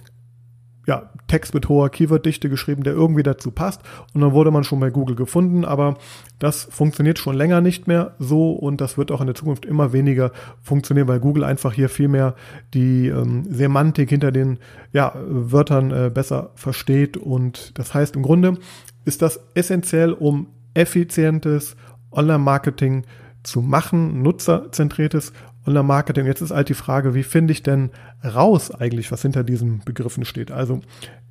ja, 0.89 1.07
Text 1.27 1.53
mit 1.53 1.69
hoher 1.69 1.91
Keyworddichte 1.91 2.49
geschrieben, 2.49 2.81
der 2.81 2.93
irgendwie 2.93 3.21
dazu 3.21 3.51
passt. 3.51 3.81
Und 4.15 4.21
dann 4.21 4.31
wurde 4.31 4.49
man 4.49 4.63
schon 4.63 4.79
bei 4.79 4.89
Google 4.89 5.15
gefunden, 5.15 5.63
aber 5.63 5.99
das 6.39 6.63
funktioniert 6.63 7.19
schon 7.19 7.35
länger 7.35 7.61
nicht 7.61 7.87
mehr 7.87 8.15
so 8.17 8.53
und 8.53 8.81
das 8.81 8.97
wird 8.97 9.11
auch 9.11 9.21
in 9.21 9.27
der 9.27 9.35
Zukunft 9.35 9.67
immer 9.67 9.93
weniger 9.93 10.31
funktionieren, 10.63 11.07
weil 11.07 11.19
Google 11.19 11.43
einfach 11.43 11.73
hier 11.73 11.89
viel 11.89 12.07
mehr 12.07 12.33
die 12.73 13.07
ähm, 13.07 13.43
Semantik 13.47 14.09
hinter 14.09 14.31
den 14.31 14.57
ja, 14.91 15.13
Wörtern 15.27 15.91
äh, 15.91 16.09
besser 16.11 16.49
versteht. 16.55 17.17
Und 17.17 17.77
das 17.77 17.93
heißt, 17.93 18.15
im 18.15 18.23
Grunde 18.23 18.57
ist 19.05 19.21
das 19.21 19.39
essentiell, 19.53 20.11
um 20.11 20.47
effizientes 20.73 21.75
Online-Marketing 22.11 23.03
zu 23.43 23.61
machen, 23.61 24.23
nutzerzentriertes 24.23 25.33
Online-Marketing. 25.69 26.25
Jetzt 26.25 26.41
ist 26.41 26.51
halt 26.51 26.69
die 26.69 26.73
Frage, 26.73 27.13
wie 27.13 27.23
finde 27.23 27.53
ich 27.53 27.63
denn 27.63 27.91
raus 28.23 28.71
eigentlich, 28.71 29.11
was 29.11 29.21
hinter 29.21 29.43
diesen 29.43 29.79
Begriffen 29.85 30.25
steht? 30.25 30.51
Also 30.51 30.81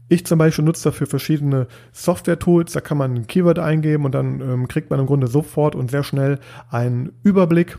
ich 0.09 0.25
zum 0.25 0.39
Beispiel 0.39 0.65
nutze 0.65 0.85
dafür 0.85 1.07
verschiedene 1.07 1.67
Software-Tools, 1.93 2.73
da 2.73 2.81
kann 2.81 2.97
man 2.97 3.15
ein 3.15 3.27
Keyword 3.27 3.59
eingeben 3.59 4.07
und 4.07 4.13
dann 4.13 4.41
ähm, 4.41 4.69
kriegt 4.69 4.91
man 4.91 5.01
im 5.01 5.07
Grunde 5.07 5.27
sofort 5.27 5.75
und 5.75 5.91
sehr 5.91 6.03
schnell 6.03 6.39
einen 6.71 7.13
Überblick 7.23 7.79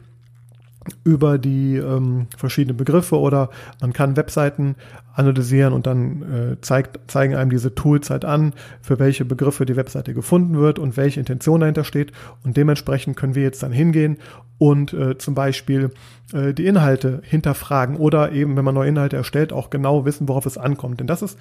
über 1.04 1.38
die 1.38 1.78
ähm, 1.78 2.28
verschiedenen 2.38 2.78
Begriffe 2.78 3.20
oder 3.20 3.50
man 3.82 3.94
kann 3.94 4.18
Webseiten 4.18 4.76
analysieren 5.14 5.74
und 5.74 5.86
dann 5.86 6.22
äh, 6.22 6.62
zeigt, 6.62 7.00
zeigen 7.12 7.36
einem 7.36 7.50
diese 7.50 7.76
Tools 7.76 8.10
halt 8.10 8.26
an, 8.26 8.54
für 8.82 9.00
welche 9.00 9.26
Begriffe 9.26 9.66
die 9.66 9.76
Webseite 9.76 10.14
gefunden 10.14 10.58
wird 10.58 10.80
und 10.80 10.98
welche 10.98 11.20
Intention 11.20 11.60
dahinter 11.60 11.84
steht. 11.84 12.12
Und 12.44 12.58
dementsprechend 12.58 13.18
können 13.18 13.36
wir 13.36 13.44
jetzt 13.44 13.64
dann 13.64 13.72
hingehen 13.72 14.18
und 14.58 14.94
äh, 14.94 15.18
zum 15.18 15.36
Beispiel 15.36 15.92
äh, 16.34 16.54
die 16.54 16.68
Inhalte 16.68 17.22
hinterfragen 17.24 17.98
oder 17.98 18.32
eben, 18.32 18.56
wenn 18.56 18.66
man 18.66 18.76
neue 18.76 18.90
Inhalte 18.90 19.18
erstellt, 19.18 19.52
auch 19.52 19.70
genau 19.70 20.06
wissen, 20.06 20.28
worauf 20.28 20.46
es 20.46 20.58
ankommt. 20.58 21.00
Denn 21.00 21.08
das 21.08 21.22
ist 21.22 21.38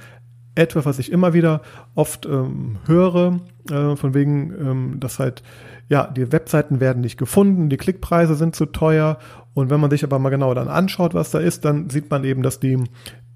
etwas, 0.59 0.85
was 0.85 0.99
ich 0.99 1.13
immer 1.13 1.33
wieder 1.33 1.63
oft 1.95 2.27
ähm, 2.27 2.79
höre, 2.87 3.41
äh, 3.71 3.97
von 3.97 4.15
wegen, 4.15 4.53
ähm, 4.59 5.01
dass 5.01 5.19
halt, 5.19 5.43
ja, 5.89 6.07
die 6.07 6.33
Webseiten 6.33 6.81
werden 6.81 7.01
nicht 7.01 7.19
gefunden, 7.19 7.69
die 7.69 7.77
Klickpreise 7.77 8.35
sind 8.35 8.57
zu 8.57 8.67
teuer. 8.67 9.19
Und 9.55 9.71
wenn 9.71 9.81
man 9.81 9.91
sich 9.91 10.05
aber 10.05 10.19
mal 10.19 10.31
genau 10.31 10.53
dann 10.55 10.69
anschaut, 10.69 11.15
was 11.15 11.31
da 11.31 11.39
ist, 11.39 11.65
dann 11.65 11.89
sieht 11.91 12.11
man 12.11 12.25
eben, 12.25 12.43
dass 12.43 12.61
die 12.61 12.83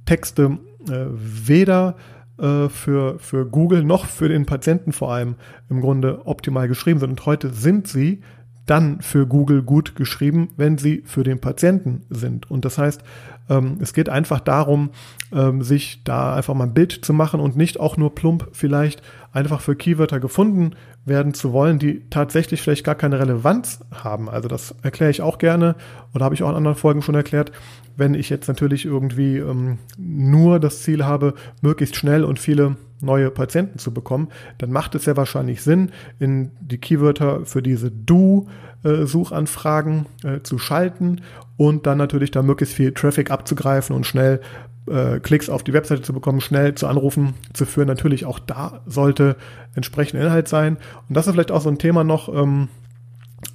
Texte 0.05 0.59
äh, 0.91 1.07
weder 1.11 1.95
äh, 2.38 2.69
für, 2.69 3.19
für 3.19 3.47
Google 3.47 3.85
noch 3.85 4.07
für 4.07 4.29
den 4.29 4.45
Patienten 4.45 4.93
vor 4.93 5.12
allem 5.12 5.37
im 5.71 5.81
Grunde 5.81 6.26
optimal 6.26 6.69
geschrieben 6.69 6.99
sind. 6.99 7.11
Und 7.11 7.26
heute 7.26 7.50
sind 7.50 7.87
sie 7.87 8.21
dann 8.66 9.00
für 9.00 9.26
Google 9.26 9.63
gut 9.63 9.97
geschrieben, 9.97 10.50
wenn 10.56 10.78
sie 10.78 11.02
für 11.04 11.25
den 11.25 11.41
Patienten 11.41 12.02
sind. 12.10 12.50
Und 12.50 12.65
das 12.65 12.78
heißt, 12.78 13.02
ähm, 13.50 13.78
es 13.80 13.93
geht 13.93 14.08
einfach 14.08 14.41
darum, 14.41 14.91
ähm, 15.32 15.63
sich 15.63 16.04
da 16.04 16.34
einfach 16.34 16.54
mal 16.54 16.65
ein 16.65 16.75
Bild 16.75 17.04
zu 17.04 17.13
machen 17.13 17.41
und 17.41 17.56
nicht 17.56 17.80
auch 17.80 17.97
nur 17.97 18.15
plump 18.15 18.49
vielleicht 18.52 19.02
einfach 19.32 19.60
für 19.60 19.75
Keywörter 19.75 20.21
gefunden 20.21 20.73
werden 21.04 21.34
zu 21.34 21.52
wollen, 21.52 21.78
die 21.78 22.08
tatsächlich 22.08 22.63
vielleicht 22.63 22.84
gar 22.84 22.95
keine 22.95 23.19
Relevanz 23.19 23.80
haben. 23.93 24.30
Also 24.30 24.49
das 24.49 24.75
erkläre 24.82 25.10
ich 25.10 25.23
auch 25.23 25.39
gerne 25.39 25.75
oder 26.15 26.25
habe 26.25 26.34
ich 26.34 26.43
auch 26.43 26.50
in 26.50 26.56
anderen 26.56 26.76
Folgen 26.76 27.02
schon 27.02 27.17
erklärt. 27.17 27.50
Wenn 27.97 28.15
ich 28.15 28.30
jetzt 28.30 28.47
natürlich 28.47 28.84
irgendwie 28.84 29.39
ähm, 29.39 29.78
nur 29.99 30.60
das 30.60 30.82
Ziel 30.82 31.04
habe, 31.04 31.34
möglichst 31.60 31.97
schnell 31.97 32.25
und 32.25 32.39
viele 32.39 32.76
neue 33.02 33.30
Patienten 33.30 33.78
zu 33.78 33.93
bekommen, 33.93 34.28
dann 34.58 34.71
macht 34.71 34.95
es 34.95 35.06
ja 35.06 35.17
wahrscheinlich 35.17 35.62
Sinn, 35.62 35.91
in 36.19 36.52
die 36.60 36.78
Keywörter 36.78 37.45
für 37.45 37.62
diese 37.62 37.91
Du-Suchanfragen 37.91 40.06
äh, 40.25 40.41
zu 40.43 40.58
schalten 40.58 41.21
und 41.56 41.86
dann 41.86 41.99
natürlich 41.99 42.30
da 42.30 42.43
möglichst 42.43 42.75
viel 42.75 42.93
Traffic 42.93 43.30
abzugreifen 43.30 43.95
und 43.95 44.06
schnell 44.06 44.41
äh, 44.88 45.21
Klicks 45.21 45.49
auf 45.49 45.62
die 45.62 45.73
Webseite 45.73 46.02
zu 46.02 46.12
bekommen, 46.12 46.41
schnell 46.41 46.75
zu 46.75 46.86
Anrufen 46.86 47.34
zu 47.52 47.67
führen. 47.67 47.88
Natürlich 47.88 48.25
auch 48.25 48.38
da 48.38 48.80
sollte 48.86 49.36
entsprechender 49.75 50.25
Inhalt 50.25 50.49
sein. 50.49 50.76
Und 51.08 51.17
das 51.17 51.26
ist 51.26 51.32
vielleicht 51.32 51.52
auch 51.52 51.60
so 51.60 51.69
ein 51.69 51.78
Thema 51.78 52.04
noch, 52.04 52.32
ähm, 52.34 52.69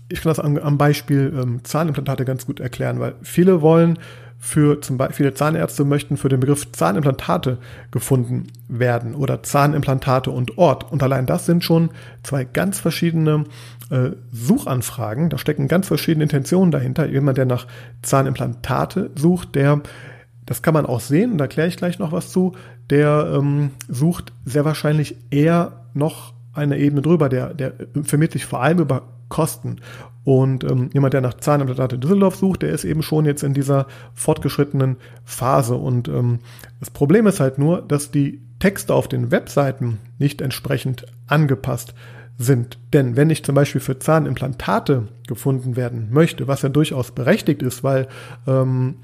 ich 0.10 0.22
kann 0.22 0.30
das 0.30 0.40
am, 0.40 0.58
am 0.58 0.78
Beispiel 0.78 1.34
ähm, 1.36 1.64
Zahnimplantate 1.64 2.24
ganz 2.24 2.46
gut 2.46 2.60
erklären, 2.60 3.00
weil 3.00 3.16
viele 3.22 3.62
wollen 3.62 4.00
für 4.40 4.82
zum 4.82 4.98
Beispiel 4.98 5.16
viele 5.16 5.34
Zahnärzte 5.34 5.84
möchten 5.84 6.18
für 6.18 6.30
den 6.30 6.40
Begriff 6.40 6.72
Zahnimplantate 6.72 7.58
gefunden 7.92 8.48
werden 8.68 9.16
oder 9.16 9.44
Zahnimplantate 9.44 10.32
und 10.32 10.58
Ort. 10.58 10.92
Und 10.92 11.04
allein 11.04 11.26
das 11.26 11.46
sind 11.46 11.64
schon 11.64 11.90
zwei 12.24 12.44
ganz 12.44 12.80
verschiedene 12.80 13.46
äh, 13.90 14.12
Suchanfragen. 14.32 15.30
Da 15.30 15.38
stecken 15.38 15.68
ganz 15.68 15.88
verschiedene 15.88 16.24
Intentionen 16.24 16.72
dahinter. 16.72 17.08
Jemand, 17.08 17.38
der 17.38 17.46
nach 17.46 17.68
Zahnimplantate 18.04 19.12
sucht, 19.16 19.56
der 19.56 19.82
das 20.48 20.62
kann 20.62 20.74
man 20.74 20.86
auch 20.86 21.02
sehen, 21.02 21.38
da 21.38 21.44
erkläre 21.44 21.68
ich 21.68 21.76
gleich 21.76 22.00
noch 22.00 22.14
was 22.14 22.32
zu, 22.32 22.54
der 22.90 23.34
ähm, 23.36 23.72
sucht 23.90 24.32
sehr 24.46 24.64
wahrscheinlich 24.64 25.18
eher 25.30 25.84
noch 25.94 26.34
eine 26.58 26.78
Ebene 26.78 27.02
drüber, 27.02 27.30
der, 27.30 27.54
der 27.54 27.74
informiert 27.94 28.32
sich 28.32 28.46
vor 28.46 28.62
allem 28.62 28.80
über 28.80 29.04
Kosten. 29.30 29.78
Und 30.24 30.64
ähm, 30.64 30.90
jemand, 30.94 31.14
der 31.14 31.22
nach 31.22 31.36
Zahnimplantate 31.36 31.98
Düsseldorf 31.98 32.36
sucht, 32.36 32.62
der 32.62 32.72
ist 32.72 32.84
eben 32.84 33.02
schon 33.02 33.26
jetzt 33.26 33.44
in 33.44 33.54
dieser 33.54 33.88
fortgeschrittenen 34.14 34.98
Phase. 35.24 35.76
Und 35.76 36.08
ähm, 36.08 36.40
das 36.80 36.90
Problem 36.90 37.28
ist 37.28 37.40
halt 37.40 37.58
nur, 37.58 37.82
dass 37.82 38.12
die 38.12 38.42
Texte 38.60 38.94
auf 38.94 39.08
den 39.08 39.32
Webseiten 39.32 40.00
nicht 40.18 40.42
entsprechend 40.42 41.06
angepasst 41.28 41.94
sind. 42.38 42.78
Denn 42.94 43.16
wenn 43.16 43.30
ich 43.30 43.44
zum 43.44 43.56
Beispiel 43.56 43.82
für 43.82 44.00
Zahnimplantate 44.00 45.08
gefunden 45.28 45.76
werden 45.76 46.10
möchte, 46.12 46.48
was 46.48 46.62
ja 46.62 46.70
durchaus 46.70 47.12
berechtigt 47.12 47.62
ist, 47.62 47.84
weil 47.84 48.08
ähm, 48.48 48.96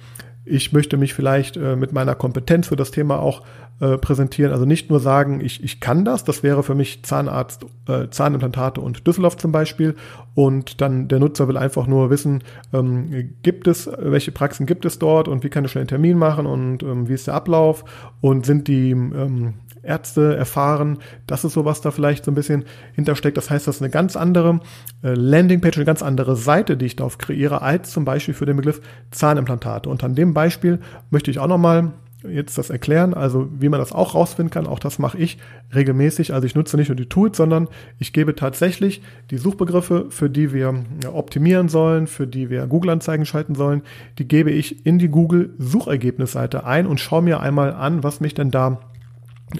ich 0.45 0.73
möchte 0.73 0.97
mich 0.97 1.13
vielleicht 1.13 1.57
äh, 1.57 1.75
mit 1.75 1.93
meiner 1.93 2.15
Kompetenz 2.15 2.67
für 2.67 2.75
das 2.75 2.91
Thema 2.91 3.19
auch 3.19 3.43
äh, 3.83 3.97
präsentieren. 3.97 4.53
Also 4.53 4.63
nicht 4.63 4.89
nur 4.89 5.01
sagen, 5.01 5.41
ich, 5.43 5.61
ich 5.61 5.81
kann 5.81 6.05
das, 6.05 6.23
das 6.23 6.41
wäre 6.41 6.63
für 6.63 6.73
mich 6.73 7.03
Zahnarzt, 7.03 7.65
äh, 7.89 8.07
Zahnimplantate 8.09 8.79
und 8.79 9.05
Düsseldorf 9.05 9.35
zum 9.35 9.51
Beispiel. 9.51 9.95
Und 10.35 10.79
dann 10.79 11.09
der 11.09 11.19
Nutzer 11.19 11.49
will 11.49 11.57
einfach 11.57 11.85
nur 11.85 12.09
wissen, 12.09 12.43
ähm, 12.71 13.33
gibt 13.41 13.67
es, 13.67 13.89
welche 13.97 14.31
Praxen 14.31 14.67
gibt 14.67 14.85
es 14.85 14.99
dort 14.99 15.27
und 15.27 15.43
wie 15.43 15.49
kann 15.49 15.65
ich 15.65 15.71
schnell 15.71 15.81
einen 15.81 15.89
Termin 15.89 16.17
machen 16.17 16.45
und 16.45 16.81
ähm, 16.81 17.09
wie 17.09 17.13
ist 17.13 17.27
der 17.27 17.33
Ablauf 17.33 17.83
und 18.21 18.45
sind 18.45 18.69
die 18.69 18.91
ähm, 18.91 19.55
Ärzte 19.81 20.33
erfahren. 20.33 20.99
Das 21.27 21.43
ist 21.43 21.51
so, 21.51 21.65
was 21.65 21.81
da 21.81 21.91
vielleicht 21.91 22.23
so 22.23 22.31
ein 22.31 22.35
bisschen 22.35 22.63
hintersteckt. 22.93 23.35
Das 23.35 23.49
heißt, 23.49 23.67
das 23.67 23.75
ist 23.75 23.81
eine 23.81 23.91
ganz 23.91 24.15
andere 24.15 24.61
äh, 25.03 25.13
Landingpage, 25.13 25.75
eine 25.75 25.85
ganz 25.85 26.01
andere 26.01 26.37
Seite, 26.37 26.77
die 26.77 26.85
ich 26.85 26.95
darauf 26.95 27.17
kreiere, 27.17 27.61
als 27.61 27.91
zum 27.91 28.05
Beispiel 28.05 28.33
für 28.33 28.45
den 28.45 28.55
Begriff 28.55 28.79
Zahnimplantate. 29.11 29.89
Und 29.89 30.05
an 30.05 30.15
dem 30.15 30.33
Beispiel 30.33 30.79
möchte 31.09 31.31
ich 31.31 31.39
auch 31.39 31.47
nochmal 31.47 31.91
jetzt 32.29 32.57
das 32.57 32.69
erklären, 32.69 33.13
also 33.13 33.49
wie 33.59 33.69
man 33.69 33.79
das 33.79 33.91
auch 33.91 34.15
rausfinden 34.15 34.51
kann, 34.51 34.67
auch 34.67 34.79
das 34.79 34.99
mache 34.99 35.17
ich 35.17 35.37
regelmäßig. 35.73 36.33
Also 36.33 36.45
ich 36.45 36.55
nutze 36.55 36.77
nicht 36.77 36.89
nur 36.89 36.95
die 36.95 37.09
Tools, 37.09 37.37
sondern 37.37 37.67
ich 37.99 38.13
gebe 38.13 38.35
tatsächlich 38.35 39.01
die 39.29 39.37
Suchbegriffe, 39.37 40.07
für 40.09 40.29
die 40.29 40.53
wir 40.53 40.73
optimieren 41.11 41.69
sollen, 41.69 42.07
für 42.07 42.27
die 42.27 42.49
wir 42.49 42.67
Google-Anzeigen 42.67 43.25
schalten 43.25 43.55
sollen, 43.55 43.81
die 44.17 44.27
gebe 44.27 44.51
ich 44.51 44.85
in 44.85 44.99
die 44.99 45.09
Google-Suchergebnisseite 45.09 46.65
ein 46.65 46.87
und 46.87 46.99
schaue 46.99 47.21
mir 47.21 47.39
einmal 47.39 47.73
an, 47.73 48.03
was 48.03 48.19
mich 48.19 48.33
denn 48.33 48.51
da 48.51 48.79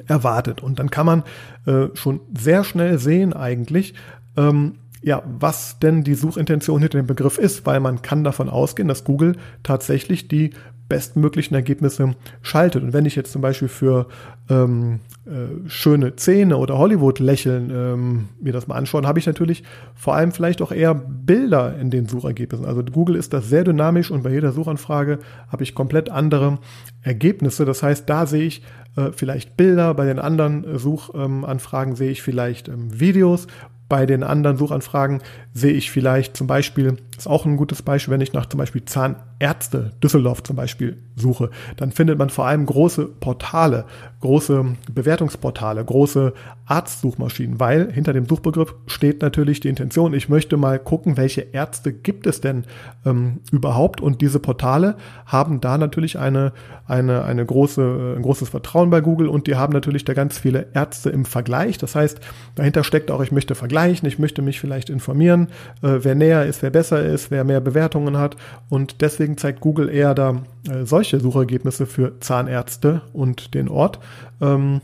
erwartet. 0.08 0.62
Und 0.62 0.80
dann 0.80 0.90
kann 0.90 1.06
man 1.06 1.24
äh, 1.66 1.96
schon 1.96 2.22
sehr 2.38 2.64
schnell 2.64 2.98
sehen 2.98 3.34
eigentlich, 3.34 3.94
ähm, 4.38 4.76
ja, 5.04 5.22
was 5.26 5.80
denn 5.80 6.06
die 6.06 6.16
Suchintention 6.16 6.80
hinter 6.80 6.98
dem 6.98 7.08
Begriff 7.08 7.38
ist, 7.38 7.66
weil 7.66 7.82
man 7.82 8.02
kann 8.02 8.24
davon 8.24 8.50
ausgehen, 8.50 8.88
dass 8.88 9.04
Google 9.04 9.36
tatsächlich 9.62 10.30
die 10.30 10.52
bestmöglichen 10.94 11.56
Ergebnisse 11.56 12.14
schaltet. 12.44 12.84
Und 12.84 12.94
wenn 12.94 13.06
ich 13.06 13.16
jetzt 13.16 13.32
zum 13.32 13.42
Beispiel 13.42 13.68
für 13.68 14.06
ähm, 14.48 15.00
äh, 15.26 15.68
schöne 15.68 16.16
Zähne 16.18 16.58
oder 16.58 16.78
Hollywood-Lächeln 16.78 17.72
ähm, 17.74 18.30
mir 18.40 18.54
das 18.54 18.68
mal 18.68 18.76
anschaue, 18.76 19.02
habe 19.08 19.18
ich 19.18 19.26
natürlich 19.26 19.64
vor 19.96 20.14
allem 20.14 20.32
vielleicht 20.32 20.62
auch 20.62 20.72
eher 20.72 20.94
Bilder 20.94 21.76
in 21.80 21.90
den 21.90 22.08
Suchergebnissen. 22.08 22.68
Also 22.68 22.84
Google 22.84 23.16
ist 23.16 23.34
das 23.34 23.50
sehr 23.50 23.64
dynamisch 23.64 24.12
und 24.12 24.22
bei 24.22 24.30
jeder 24.30 24.52
Suchanfrage 24.52 25.18
habe 25.48 25.64
ich 25.64 25.74
komplett 25.74 26.12
andere 26.12 26.60
Ergebnisse. 27.02 27.66
Das 27.66 27.82
heißt, 27.82 28.08
da 28.08 28.28
sehe 28.28 28.44
ich 28.44 28.62
äh, 28.96 29.10
vielleicht 29.12 29.58
Bilder, 29.58 29.96
bei 29.96 30.06
den 30.06 30.20
anderen 30.20 30.64
äh, 30.64 30.78
Suchanfragen 30.78 31.96
sehe 31.96 32.12
ich 32.12 32.22
vielleicht 32.22 32.68
ähm, 32.68 33.00
Videos 33.00 33.48
bei 33.94 34.08
den 34.08 34.24
anderen 34.24 34.58
Suchanfragen 34.58 35.22
sehe 35.54 35.74
ich 35.74 35.92
vielleicht 35.92 36.36
zum 36.36 36.48
Beispiel, 36.48 36.98
ist 37.18 37.28
auch 37.28 37.46
ein 37.46 37.58
gutes 37.58 37.82
Beispiel, 37.82 38.14
wenn 38.14 38.22
ich 38.22 38.34
nach 38.34 38.48
zum 38.48 38.58
Beispiel 38.58 38.86
Zahnärzte 38.86 39.92
Düsseldorf 40.02 40.44
zum 40.44 40.56
Beispiel 40.56 40.98
suche, 41.16 41.50
dann 41.78 41.92
findet 41.92 42.18
man 42.18 42.30
vor 42.30 42.46
allem 42.46 42.66
große 42.66 43.06
Portale, 43.06 43.86
große 44.22 44.66
Bewertungsportale, 44.92 45.84
große 45.84 46.34
Arztsuchmaschinen, 46.66 47.60
weil 47.60 47.92
hinter 47.92 48.14
dem 48.14 48.26
Suchbegriff 48.26 48.74
steht 48.88 49.22
natürlich 49.22 49.60
die 49.60 49.68
Intention, 49.68 50.14
ich 50.14 50.30
möchte 50.30 50.58
mal 50.58 50.80
gucken, 50.80 51.18
welche 51.18 51.42
Ärzte 51.42 51.94
gibt 51.94 52.26
es 52.26 52.42
denn 52.42 52.64
ähm, 53.06 53.42
überhaupt 53.52 54.02
und 54.02 54.22
diese 54.22 54.40
Portale 54.40 54.96
haben 55.26 55.62
da 55.62 55.78
natürlich 55.78 56.18
eine, 56.18 56.54
eine, 56.88 57.26
eine 57.26 57.46
große, 57.46 58.16
ein 58.18 58.22
großes 58.22 58.50
Vertrauen 58.50 58.90
bei 58.90 59.02
Google 59.02 59.28
und 59.28 59.48
die 59.48 59.56
haben 59.56 59.74
natürlich 59.74 60.06
da 60.06 60.14
ganz 60.14 60.38
viele 60.38 60.68
Ärzte 60.74 61.10
im 61.10 61.26
Vergleich. 61.26 61.78
Das 61.78 61.96
heißt, 61.96 62.20
dahinter 62.56 62.84
steckt 62.84 63.12
auch, 63.12 63.22
ich 63.22 63.32
möchte 63.32 63.56
vergleichen, 63.56 64.08
ich 64.08 64.20
möchte 64.20 64.42
mich 64.42 64.60
vielleicht 64.60 64.90
informieren, 64.90 65.50
äh, 65.82 66.00
wer 66.02 66.16
näher 66.16 66.46
ist, 66.46 66.62
wer 66.62 66.70
besser 66.70 67.03
ist, 67.03 67.03
wer 67.30 67.44
mehr 67.44 67.62
Bewertungen 67.62 68.18
hat 68.18 68.38
und 68.70 69.02
deswegen 69.02 69.38
zeigt 69.38 69.62
Google 69.62 69.90
eher 69.90 70.14
da 70.14 70.44
äh, 70.70 70.86
solche 70.86 71.20
Suchergebnisse 71.20 71.86
für 71.86 72.20
Zahnärzte 72.20 73.02
und 73.14 73.54
den 73.54 73.70
Ort, 73.70 74.00
ähm, 74.42 74.82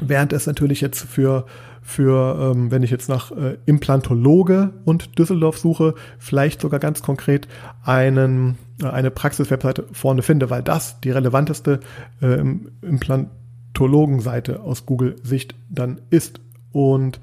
während 0.00 0.32
es 0.32 0.46
natürlich 0.46 0.80
jetzt 0.80 1.02
für 1.02 1.46
für, 1.82 2.52
ähm, 2.54 2.70
wenn 2.70 2.84
ich 2.84 2.90
jetzt 2.90 3.08
nach 3.08 3.32
äh, 3.32 3.58
Implantologe 3.66 4.72
und 4.84 5.18
Düsseldorf 5.18 5.58
suche, 5.58 5.94
vielleicht 6.18 6.60
sogar 6.60 6.78
ganz 6.78 7.02
konkret 7.02 7.48
einen, 7.84 8.56
äh, 8.80 8.86
eine 8.86 9.10
Praxiswebseite 9.10 9.86
vorne 9.92 10.22
finde, 10.22 10.48
weil 10.48 10.62
das 10.62 11.00
die 11.00 11.10
relevanteste 11.10 11.80
äh, 12.22 12.42
Implantologenseite 12.82 14.60
aus 14.60 14.86
Google-Sicht 14.86 15.56
dann 15.68 16.00
ist. 16.10 16.40
Und 16.70 17.20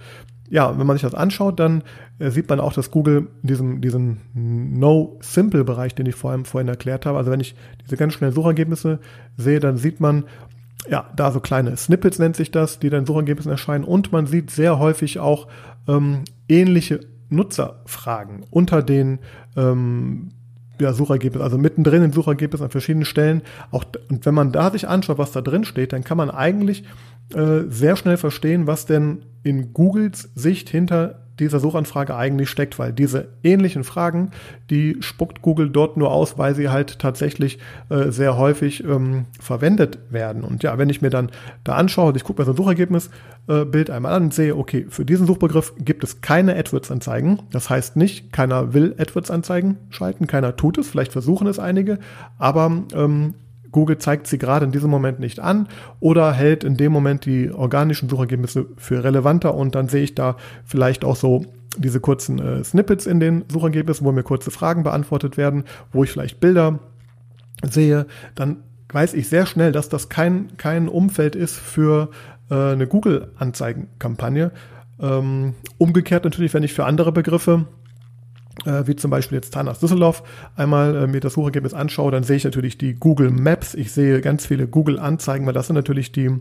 ja, 0.49 0.77
wenn 0.77 0.85
man 0.85 0.97
sich 0.97 1.03
das 1.03 1.15
anschaut, 1.15 1.59
dann 1.59 1.83
sieht 2.19 2.49
man 2.49 2.59
auch, 2.59 2.73
dass 2.73 2.91
Google 2.91 3.27
diesen, 3.41 3.81
diesen 3.81 4.19
No-Simple-Bereich, 4.33 5.95
den 5.95 6.05
ich 6.05 6.15
vor 6.15 6.31
allem 6.31 6.45
vorhin 6.45 6.67
erklärt 6.67 7.05
habe, 7.05 7.17
also 7.17 7.31
wenn 7.31 7.39
ich 7.39 7.55
diese 7.83 7.97
ganz 7.97 8.13
schnellen 8.13 8.33
Suchergebnisse 8.33 8.99
sehe, 9.37 9.59
dann 9.59 9.77
sieht 9.77 9.99
man, 10.01 10.25
ja, 10.89 11.09
da 11.15 11.31
so 11.31 11.39
kleine 11.39 11.77
Snippets 11.77 12.19
nennt 12.19 12.35
sich 12.35 12.51
das, 12.51 12.79
die 12.79 12.89
dann 12.89 13.05
Suchergebnissen 13.05 13.51
erscheinen 13.51 13.83
und 13.83 14.11
man 14.11 14.27
sieht 14.27 14.51
sehr 14.51 14.79
häufig 14.79 15.19
auch 15.19 15.47
ähm, 15.87 16.23
ähnliche 16.47 17.01
Nutzerfragen 17.29 18.45
unter 18.49 18.81
den 18.81 19.19
ähm, 19.55 20.29
ja, 20.79 20.93
Suchergebnissen, 20.93 21.43
also 21.43 21.57
mittendrin 21.57 22.03
in 22.03 22.13
Suchergebnissen 22.13 22.65
an 22.65 22.71
verschiedenen 22.71 23.05
Stellen. 23.05 23.41
Auch, 23.71 23.85
und 24.09 24.25
wenn 24.25 24.33
man 24.33 24.51
da 24.51 24.71
sich 24.71 24.87
anschaut, 24.87 25.17
was 25.17 25.31
da 25.31 25.41
drin 25.41 25.63
steht, 25.63 25.93
dann 25.93 26.03
kann 26.03 26.17
man 26.17 26.29
eigentlich 26.29 26.83
äh, 27.33 27.61
sehr 27.67 27.95
schnell 27.95 28.17
verstehen, 28.17 28.67
was 28.67 28.85
denn 28.85 29.25
in 29.43 29.73
Googles 29.73 30.31
Sicht 30.35 30.69
hinter 30.69 31.28
dieser 31.39 31.59
Suchanfrage 31.59 32.15
eigentlich 32.15 32.49
steckt, 32.49 32.79
weil 32.79 32.93
diese 32.93 33.29
ähnlichen 33.43 33.83
Fragen, 33.83 34.31
die 34.69 34.97
spuckt 34.99 35.41
Google 35.41 35.69
dort 35.69 35.97
nur 35.97 36.11
aus, 36.11 36.37
weil 36.37 36.55
sie 36.55 36.69
halt 36.69 36.99
tatsächlich 36.99 37.59
äh, 37.89 38.11
sehr 38.11 38.37
häufig 38.37 38.83
ähm, 38.83 39.25
verwendet 39.39 39.99
werden. 40.09 40.43
Und 40.43 40.63
ja, 40.63 40.77
wenn 40.77 40.89
ich 40.89 41.01
mir 41.01 41.09
dann 41.09 41.31
da 41.63 41.75
anschaue, 41.75 42.13
ich 42.15 42.23
gucke 42.23 42.41
mir 42.41 42.45
so 42.45 42.51
ein 42.51 42.57
Suchergebnisbild 42.57 43.89
äh, 43.89 43.91
einmal 43.91 44.13
an 44.13 44.23
und 44.23 44.33
sehe, 44.33 44.55
okay, 44.55 44.85
für 44.89 45.05
diesen 45.05 45.27
Suchbegriff 45.27 45.73
gibt 45.79 46.03
es 46.03 46.21
keine 46.21 46.55
AdWords-Anzeigen. 46.55 47.41
Das 47.51 47.69
heißt 47.69 47.95
nicht, 47.95 48.31
keiner 48.31 48.73
will 48.73 48.95
AdWords-Anzeigen 48.97 49.77
schalten, 49.89 50.27
keiner 50.27 50.55
tut 50.55 50.77
es, 50.77 50.89
vielleicht 50.89 51.11
versuchen 51.11 51.47
es 51.47 51.59
einige, 51.59 51.99
aber 52.37 52.83
ähm, 52.93 53.33
Google 53.71 53.97
zeigt 53.97 54.27
sie 54.27 54.37
gerade 54.37 54.65
in 54.65 54.71
diesem 54.71 54.89
Moment 54.89 55.19
nicht 55.19 55.39
an 55.39 55.67
oder 55.99 56.33
hält 56.33 56.63
in 56.63 56.77
dem 56.77 56.91
Moment 56.91 57.25
die 57.25 57.51
organischen 57.51 58.09
Suchergebnisse 58.09 58.67
für 58.77 59.03
relevanter 59.03 59.55
und 59.55 59.75
dann 59.75 59.89
sehe 59.89 60.03
ich 60.03 60.15
da 60.15 60.37
vielleicht 60.65 61.05
auch 61.05 61.15
so 61.15 61.45
diese 61.77 61.99
kurzen 61.99 62.39
äh, 62.39 62.63
Snippets 62.63 63.05
in 63.05 63.19
den 63.19 63.45
Suchergebnissen, 63.51 64.05
wo 64.05 64.11
mir 64.11 64.23
kurze 64.23 64.51
Fragen 64.51 64.83
beantwortet 64.83 65.37
werden, 65.37 65.63
wo 65.91 66.03
ich 66.03 66.11
vielleicht 66.11 66.39
Bilder 66.39 66.79
sehe, 67.63 68.05
dann 68.35 68.57
weiß 68.91 69.13
ich 69.13 69.29
sehr 69.29 69.45
schnell, 69.45 69.71
dass 69.71 69.89
das 69.89 70.09
kein, 70.09 70.57
kein 70.57 70.87
Umfeld 70.87 71.35
ist 71.35 71.55
für 71.55 72.09
äh, 72.49 72.55
eine 72.55 72.87
Google-Anzeigenkampagne. 72.87 74.51
Ähm, 74.99 75.53
umgekehrt 75.77 76.23
natürlich, 76.23 76.53
wenn 76.53 76.63
ich 76.63 76.73
für 76.73 76.85
andere 76.85 77.11
Begriffe 77.11 77.65
äh, 78.65 78.87
wie 78.87 78.95
zum 78.95 79.11
Beispiel 79.11 79.37
jetzt 79.37 79.53
Zahnarzt 79.53 79.81
Düsseldorf, 79.81 80.23
einmal 80.55 80.95
äh, 80.95 81.07
mir 81.07 81.19
das 81.19 81.33
Suchergebnis 81.33 81.73
anschaue, 81.73 82.11
dann 82.11 82.23
sehe 82.23 82.37
ich 82.37 82.43
natürlich 82.43 82.77
die 82.77 82.93
Google 82.93 83.31
Maps, 83.31 83.73
ich 83.73 83.91
sehe 83.91 84.21
ganz 84.21 84.45
viele 84.45 84.67
Google-Anzeigen, 84.67 85.45
weil 85.45 85.53
das 85.53 85.67
sind 85.67 85.75
natürlich 85.75 86.11
die 86.11 86.39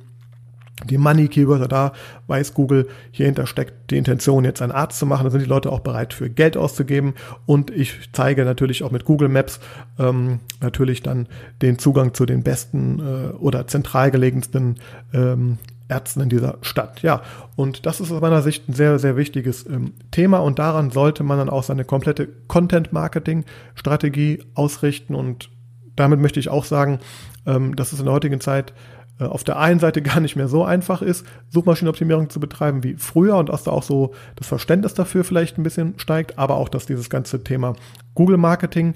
die 0.85 0.99
Money-Keywörter, 0.99 1.67
da 1.67 1.93
weiß 2.29 2.55
Google, 2.55 2.89
hierhinter 3.11 3.47
steckt 3.47 3.91
die 3.91 3.97
Intention, 3.97 4.45
jetzt 4.45 4.63
einen 4.63 4.73
Arzt 4.73 4.99
zu 4.99 5.07
machen. 5.07 5.25
Da 5.25 5.31
sind 5.31 5.41
die 5.41 5.49
Leute 5.49 5.73
auch 5.73 5.81
bereit 5.81 6.13
für 6.13 6.31
Geld 6.31 6.57
auszugeben. 6.57 7.15
Und 7.47 7.71
ich 7.71 8.11
zeige 8.13 8.45
natürlich 8.45 8.85
auch 8.85 8.93
mit 8.93 9.05
Google 9.05 9.29
Maps 9.29 9.61
ähm, 9.99 10.41
natürlich 10.61 11.03
dann 11.03 11.27
den 11.63 11.79
Zugang 11.79 12.15
zu 12.15 12.27
den 12.27 12.43
besten 12.43 13.01
äh, 13.01 13.33
oder 13.39 13.67
zentral 13.67 14.11
gelegensten 14.11 14.77
ähm, 15.13 15.59
Ärzten 15.89 16.21
in 16.21 16.29
dieser 16.29 16.59
Stadt. 16.63 17.03
Ja, 17.03 17.23
und 17.57 17.87
das 17.87 18.01
ist 18.01 18.13
aus 18.13 18.21
meiner 18.21 18.43
Sicht 18.43 18.69
ein 18.69 18.75
sehr, 18.75 18.99
sehr 18.99 19.17
wichtiges 19.17 19.67
ähm, 19.67 19.95
Thema 20.11 20.39
und 20.39 20.59
daran 20.59 20.91
sollte 20.91 21.25
man 21.25 21.39
dann 21.39 21.51
auch 21.51 21.63
seine 21.63 21.85
komplette 21.85 22.29
Content-Marketing-Strategie 22.47 24.45
ausrichten 24.55 25.15
und 25.15 25.51
damit 25.97 26.21
möchte 26.21 26.39
ich 26.41 26.49
auch 26.49 26.65
sagen, 26.65 27.01
ähm, 27.47 27.75
dass 27.75 27.93
es 27.93 27.99
in 27.99 28.05
der 28.05 28.15
heutigen 28.15 28.41
Zeit 28.41 28.73
äh, 29.19 29.25
auf 29.25 29.45
der 29.45 29.59
einen 29.59 29.81
Seite 29.81 30.03
gar 30.03 30.21
nicht 30.21 30.37
mehr 30.37 30.49
so 30.49 30.65
einfach 30.65 31.03
ist, 31.03 31.27
Suchmaschinenoptimierung 31.51 32.31
zu 32.31 32.41
betreiben 32.41 32.85
wie 32.85 32.95
früher 32.97 33.37
und 33.37 33.49
dass 33.49 33.65
da 33.65 33.71
auch 33.71 33.83
so 33.83 34.15
das 34.37 34.47
Verständnis 34.47 34.95
dafür 34.95 35.25
vielleicht 35.25 35.59
ein 35.59 35.63
bisschen 35.63 35.99
steigt, 35.99 36.39
aber 36.39 36.57
auch, 36.57 36.69
dass 36.69 36.87
dieses 36.87 37.11
ganze 37.11 37.43
Thema 37.43 37.75
Google 38.15 38.37
Marketing 38.37 38.95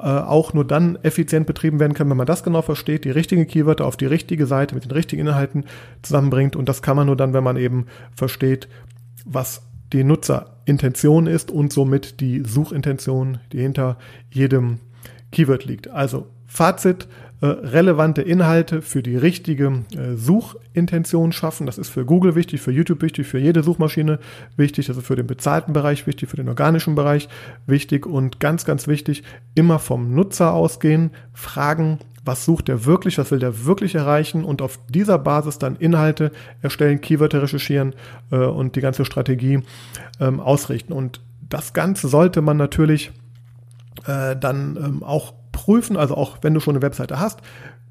auch 0.00 0.54
nur 0.54 0.64
dann 0.64 0.96
effizient 1.02 1.46
betrieben 1.46 1.80
werden 1.80 1.94
kann, 1.94 2.08
wenn 2.08 2.16
man 2.16 2.26
das 2.26 2.44
genau 2.44 2.62
versteht, 2.62 3.04
die 3.04 3.10
richtigen 3.10 3.46
Keywörter 3.46 3.86
auf 3.86 3.96
die 3.96 4.06
richtige 4.06 4.46
Seite 4.46 4.74
mit 4.74 4.84
den 4.84 4.92
richtigen 4.92 5.22
Inhalten 5.22 5.64
zusammenbringt. 6.02 6.56
Und 6.56 6.68
das 6.68 6.82
kann 6.82 6.96
man 6.96 7.06
nur 7.06 7.16
dann, 7.16 7.32
wenn 7.32 7.44
man 7.44 7.56
eben 7.56 7.86
versteht, 8.14 8.68
was 9.24 9.62
die 9.92 10.04
Nutzerintention 10.04 11.26
ist 11.26 11.50
und 11.50 11.72
somit 11.72 12.20
die 12.20 12.42
Suchintention, 12.44 13.38
die 13.52 13.60
hinter 13.60 13.98
jedem 14.30 14.80
Keyword 15.32 15.64
liegt. 15.64 15.88
Also 15.88 16.26
Fazit, 16.46 17.08
äh, 17.40 17.46
relevante 17.46 18.22
Inhalte 18.22 18.82
für 18.82 19.02
die 19.02 19.16
richtige 19.16 19.84
äh, 19.96 20.16
Suchintention 20.16 21.32
schaffen. 21.32 21.66
Das 21.66 21.78
ist 21.78 21.88
für 21.88 22.04
Google 22.04 22.34
wichtig, 22.34 22.60
für 22.60 22.72
YouTube 22.72 23.00
wichtig, 23.00 23.28
für 23.28 23.38
jede 23.38 23.62
Suchmaschine 23.62 24.18
wichtig, 24.56 24.86
das 24.86 24.96
ist 24.96 25.06
für 25.06 25.14
den 25.14 25.28
bezahlten 25.28 25.72
Bereich 25.72 26.06
wichtig, 26.08 26.28
für 26.28 26.36
den 26.36 26.48
organischen 26.48 26.96
Bereich 26.96 27.28
wichtig 27.66 28.06
und 28.06 28.40
ganz, 28.40 28.64
ganz 28.64 28.88
wichtig, 28.88 29.22
immer 29.54 29.78
vom 29.78 30.14
Nutzer 30.14 30.52
ausgehen, 30.52 31.10
fragen, 31.32 32.00
was 32.24 32.44
sucht 32.44 32.68
er 32.68 32.84
wirklich, 32.84 33.18
was 33.18 33.30
will 33.30 33.38
der 33.38 33.64
wirklich 33.64 33.94
erreichen 33.94 34.44
und 34.44 34.60
auf 34.60 34.78
dieser 34.88 35.18
Basis 35.18 35.58
dann 35.58 35.76
Inhalte 35.76 36.32
erstellen, 36.60 37.00
Keywörter 37.00 37.42
recherchieren 37.42 37.94
äh, 38.32 38.36
und 38.36 38.76
die 38.76 38.80
ganze 38.80 39.04
Strategie 39.04 39.60
ähm, 40.20 40.40
ausrichten. 40.40 40.92
Und 40.92 41.20
das 41.48 41.72
Ganze 41.72 42.08
sollte 42.08 42.42
man 42.42 42.56
natürlich 42.56 43.12
äh, 44.06 44.36
dann 44.36 44.76
ähm, 44.76 45.02
auch 45.02 45.34
prüfen, 45.68 45.98
also 45.98 46.14
auch 46.14 46.38
wenn 46.40 46.54
du 46.54 46.60
schon 46.60 46.76
eine 46.76 46.82
Webseite 46.82 47.20
hast, 47.20 47.40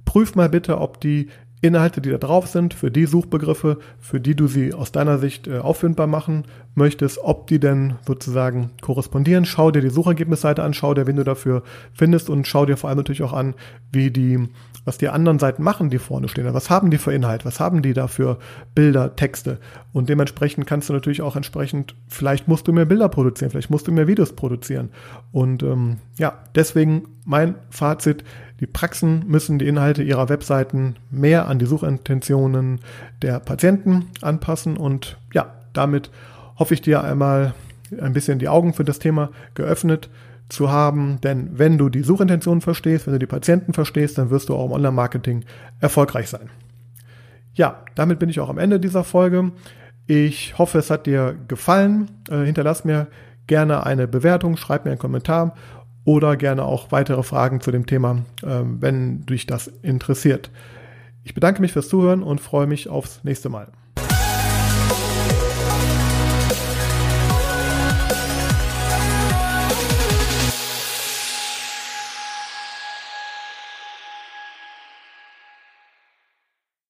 prüf 0.04 0.34
mal 0.34 0.50
bitte, 0.50 0.82
ob 0.82 1.00
die 1.00 1.30
Inhalte, 1.62 2.02
die 2.02 2.12
da 2.12 2.20
drauf 2.20 2.48
sind, 2.48 2.76
für 2.76 2.92
die 2.92 3.06
Suchbegriffe, 3.06 3.80
für 4.00 4.20
die 4.20 4.36
du 4.36 4.48
sie 4.48 4.74
aus 4.74 4.92
deiner 4.92 5.18
Sicht 5.18 5.48
äh, 5.48 5.58
auffindbar 5.58 6.06
machen 6.06 6.46
möchtest, 6.76 7.18
ob 7.24 7.48
die 7.48 7.60
denn 7.60 7.96
sozusagen 8.06 8.70
korrespondieren. 8.82 9.46
Schau 9.46 9.72
dir 9.72 9.82
die 9.82 9.90
Suchergebnisseite 9.90 10.62
an, 10.62 10.76
schau 10.76 10.94
dir, 10.94 11.08
wen 11.08 11.16
du 11.16 11.24
dafür 11.24 11.64
findest 11.94 12.30
und 12.30 12.46
schau 12.46 12.68
dir 12.68 12.78
vor 12.78 12.90
allem 12.90 12.98
natürlich 12.98 13.24
auch 13.24 13.34
an, 13.34 13.56
wie 13.92 14.12
die, 14.12 14.48
was 14.86 15.00
die 15.00 15.10
anderen 15.10 15.40
Seiten 15.40 15.64
machen, 15.64 15.90
die 15.90 15.98
vorne 15.98 16.28
stehen. 16.28 16.54
Was 16.54 16.70
haben 16.70 16.92
die 16.92 17.00
für 17.00 17.12
Inhalt? 17.14 17.44
Was 17.44 17.60
haben 17.60 17.82
die 17.82 17.94
da 17.94 18.08
für 18.08 18.38
Bilder, 18.76 19.16
Texte? 19.16 19.58
Und 19.94 20.10
dementsprechend 20.10 20.68
kannst 20.68 20.90
du 20.90 20.94
natürlich 20.94 21.24
auch 21.24 21.36
entsprechend, 21.36 21.96
vielleicht 22.08 22.48
musst 22.48 22.68
du 22.68 22.74
mehr 22.74 22.86
Bilder 22.86 23.10
produzieren, 23.10 23.50
vielleicht 23.50 23.72
musst 23.72 23.88
du 23.88 23.92
mehr 23.92 24.08
Videos 24.08 24.34
produzieren. 24.34 24.90
Und 25.32 25.64
ähm, 25.64 25.98
ja, 26.18 26.38
deswegen 26.54 27.08
mein 27.26 27.56
Fazit, 27.72 28.24
die 28.60 28.68
Praxen 28.68 29.24
müssen 29.28 29.60
die 29.60 29.68
Inhalte 29.68 30.04
ihrer 30.04 30.30
Webseiten 30.30 30.96
mehr 31.12 31.48
an 31.48 31.60
die 31.60 31.66
Suchintentionen 31.66 32.80
der 33.22 33.40
Patienten 33.40 34.08
anpassen 34.22 34.78
und 34.78 35.18
ja, 35.34 35.54
damit 35.74 36.10
hoffe 36.58 36.74
ich 36.74 36.82
dir 36.82 37.04
einmal 37.04 37.54
ein 38.02 38.14
bisschen 38.14 38.40
die 38.40 38.50
Augen 38.50 38.74
für 38.74 38.84
das 38.84 39.00
Thema 39.00 39.30
geöffnet 39.54 40.10
zu 40.50 40.72
haben, 40.72 41.20
denn 41.22 41.50
wenn 41.60 41.78
du 41.78 41.90
die 41.90 42.04
Suchintentionen 42.04 42.62
verstehst, 42.62 43.06
wenn 43.06 43.14
du 43.14 43.20
die 43.20 43.26
Patienten 43.26 43.74
verstehst, 43.74 44.18
dann 44.18 44.30
wirst 44.30 44.50
du 44.50 44.56
auch 44.56 44.66
im 44.66 44.72
Online-Marketing 44.72 45.44
erfolgreich 45.80 46.30
sein. 46.30 46.50
Ja, 47.54 47.84
damit 47.96 48.20
bin 48.20 48.30
ich 48.30 48.40
auch 48.40 48.50
am 48.50 48.58
Ende 48.58 48.80
dieser 48.80 49.04
Folge. 49.04 49.52
Ich 50.06 50.58
hoffe, 50.58 50.78
es 50.78 50.90
hat 50.90 51.06
dir 51.06 51.36
gefallen. 51.48 52.10
Äh, 52.30 52.46
hinterlass 52.46 52.86
mir 52.86 53.08
gerne 53.48 53.86
eine 53.86 54.08
Bewertung, 54.08 54.58
schreib 54.58 54.86
mir 54.86 54.92
einen 54.92 55.00
Kommentar 55.00 55.56
oder 56.08 56.38
gerne 56.38 56.64
auch 56.64 56.94
weitere 56.94 57.22
Fragen 57.22 57.60
zu 57.60 57.70
dem 57.70 57.86
Thema, 57.86 58.24
äh, 58.42 58.62
wenn 58.64 59.26
dich 59.26 59.46
das 59.46 59.68
interessiert. 59.68 60.50
Ich 61.26 61.34
bedanke 61.34 61.60
mich 61.60 61.74
fürs 61.74 61.90
Zuhören 61.90 62.24
und 62.24 62.40
freue 62.40 62.66
mich 62.66 62.88
aufs 62.88 63.26
nächste 63.26 63.50
Mal. 63.50 63.68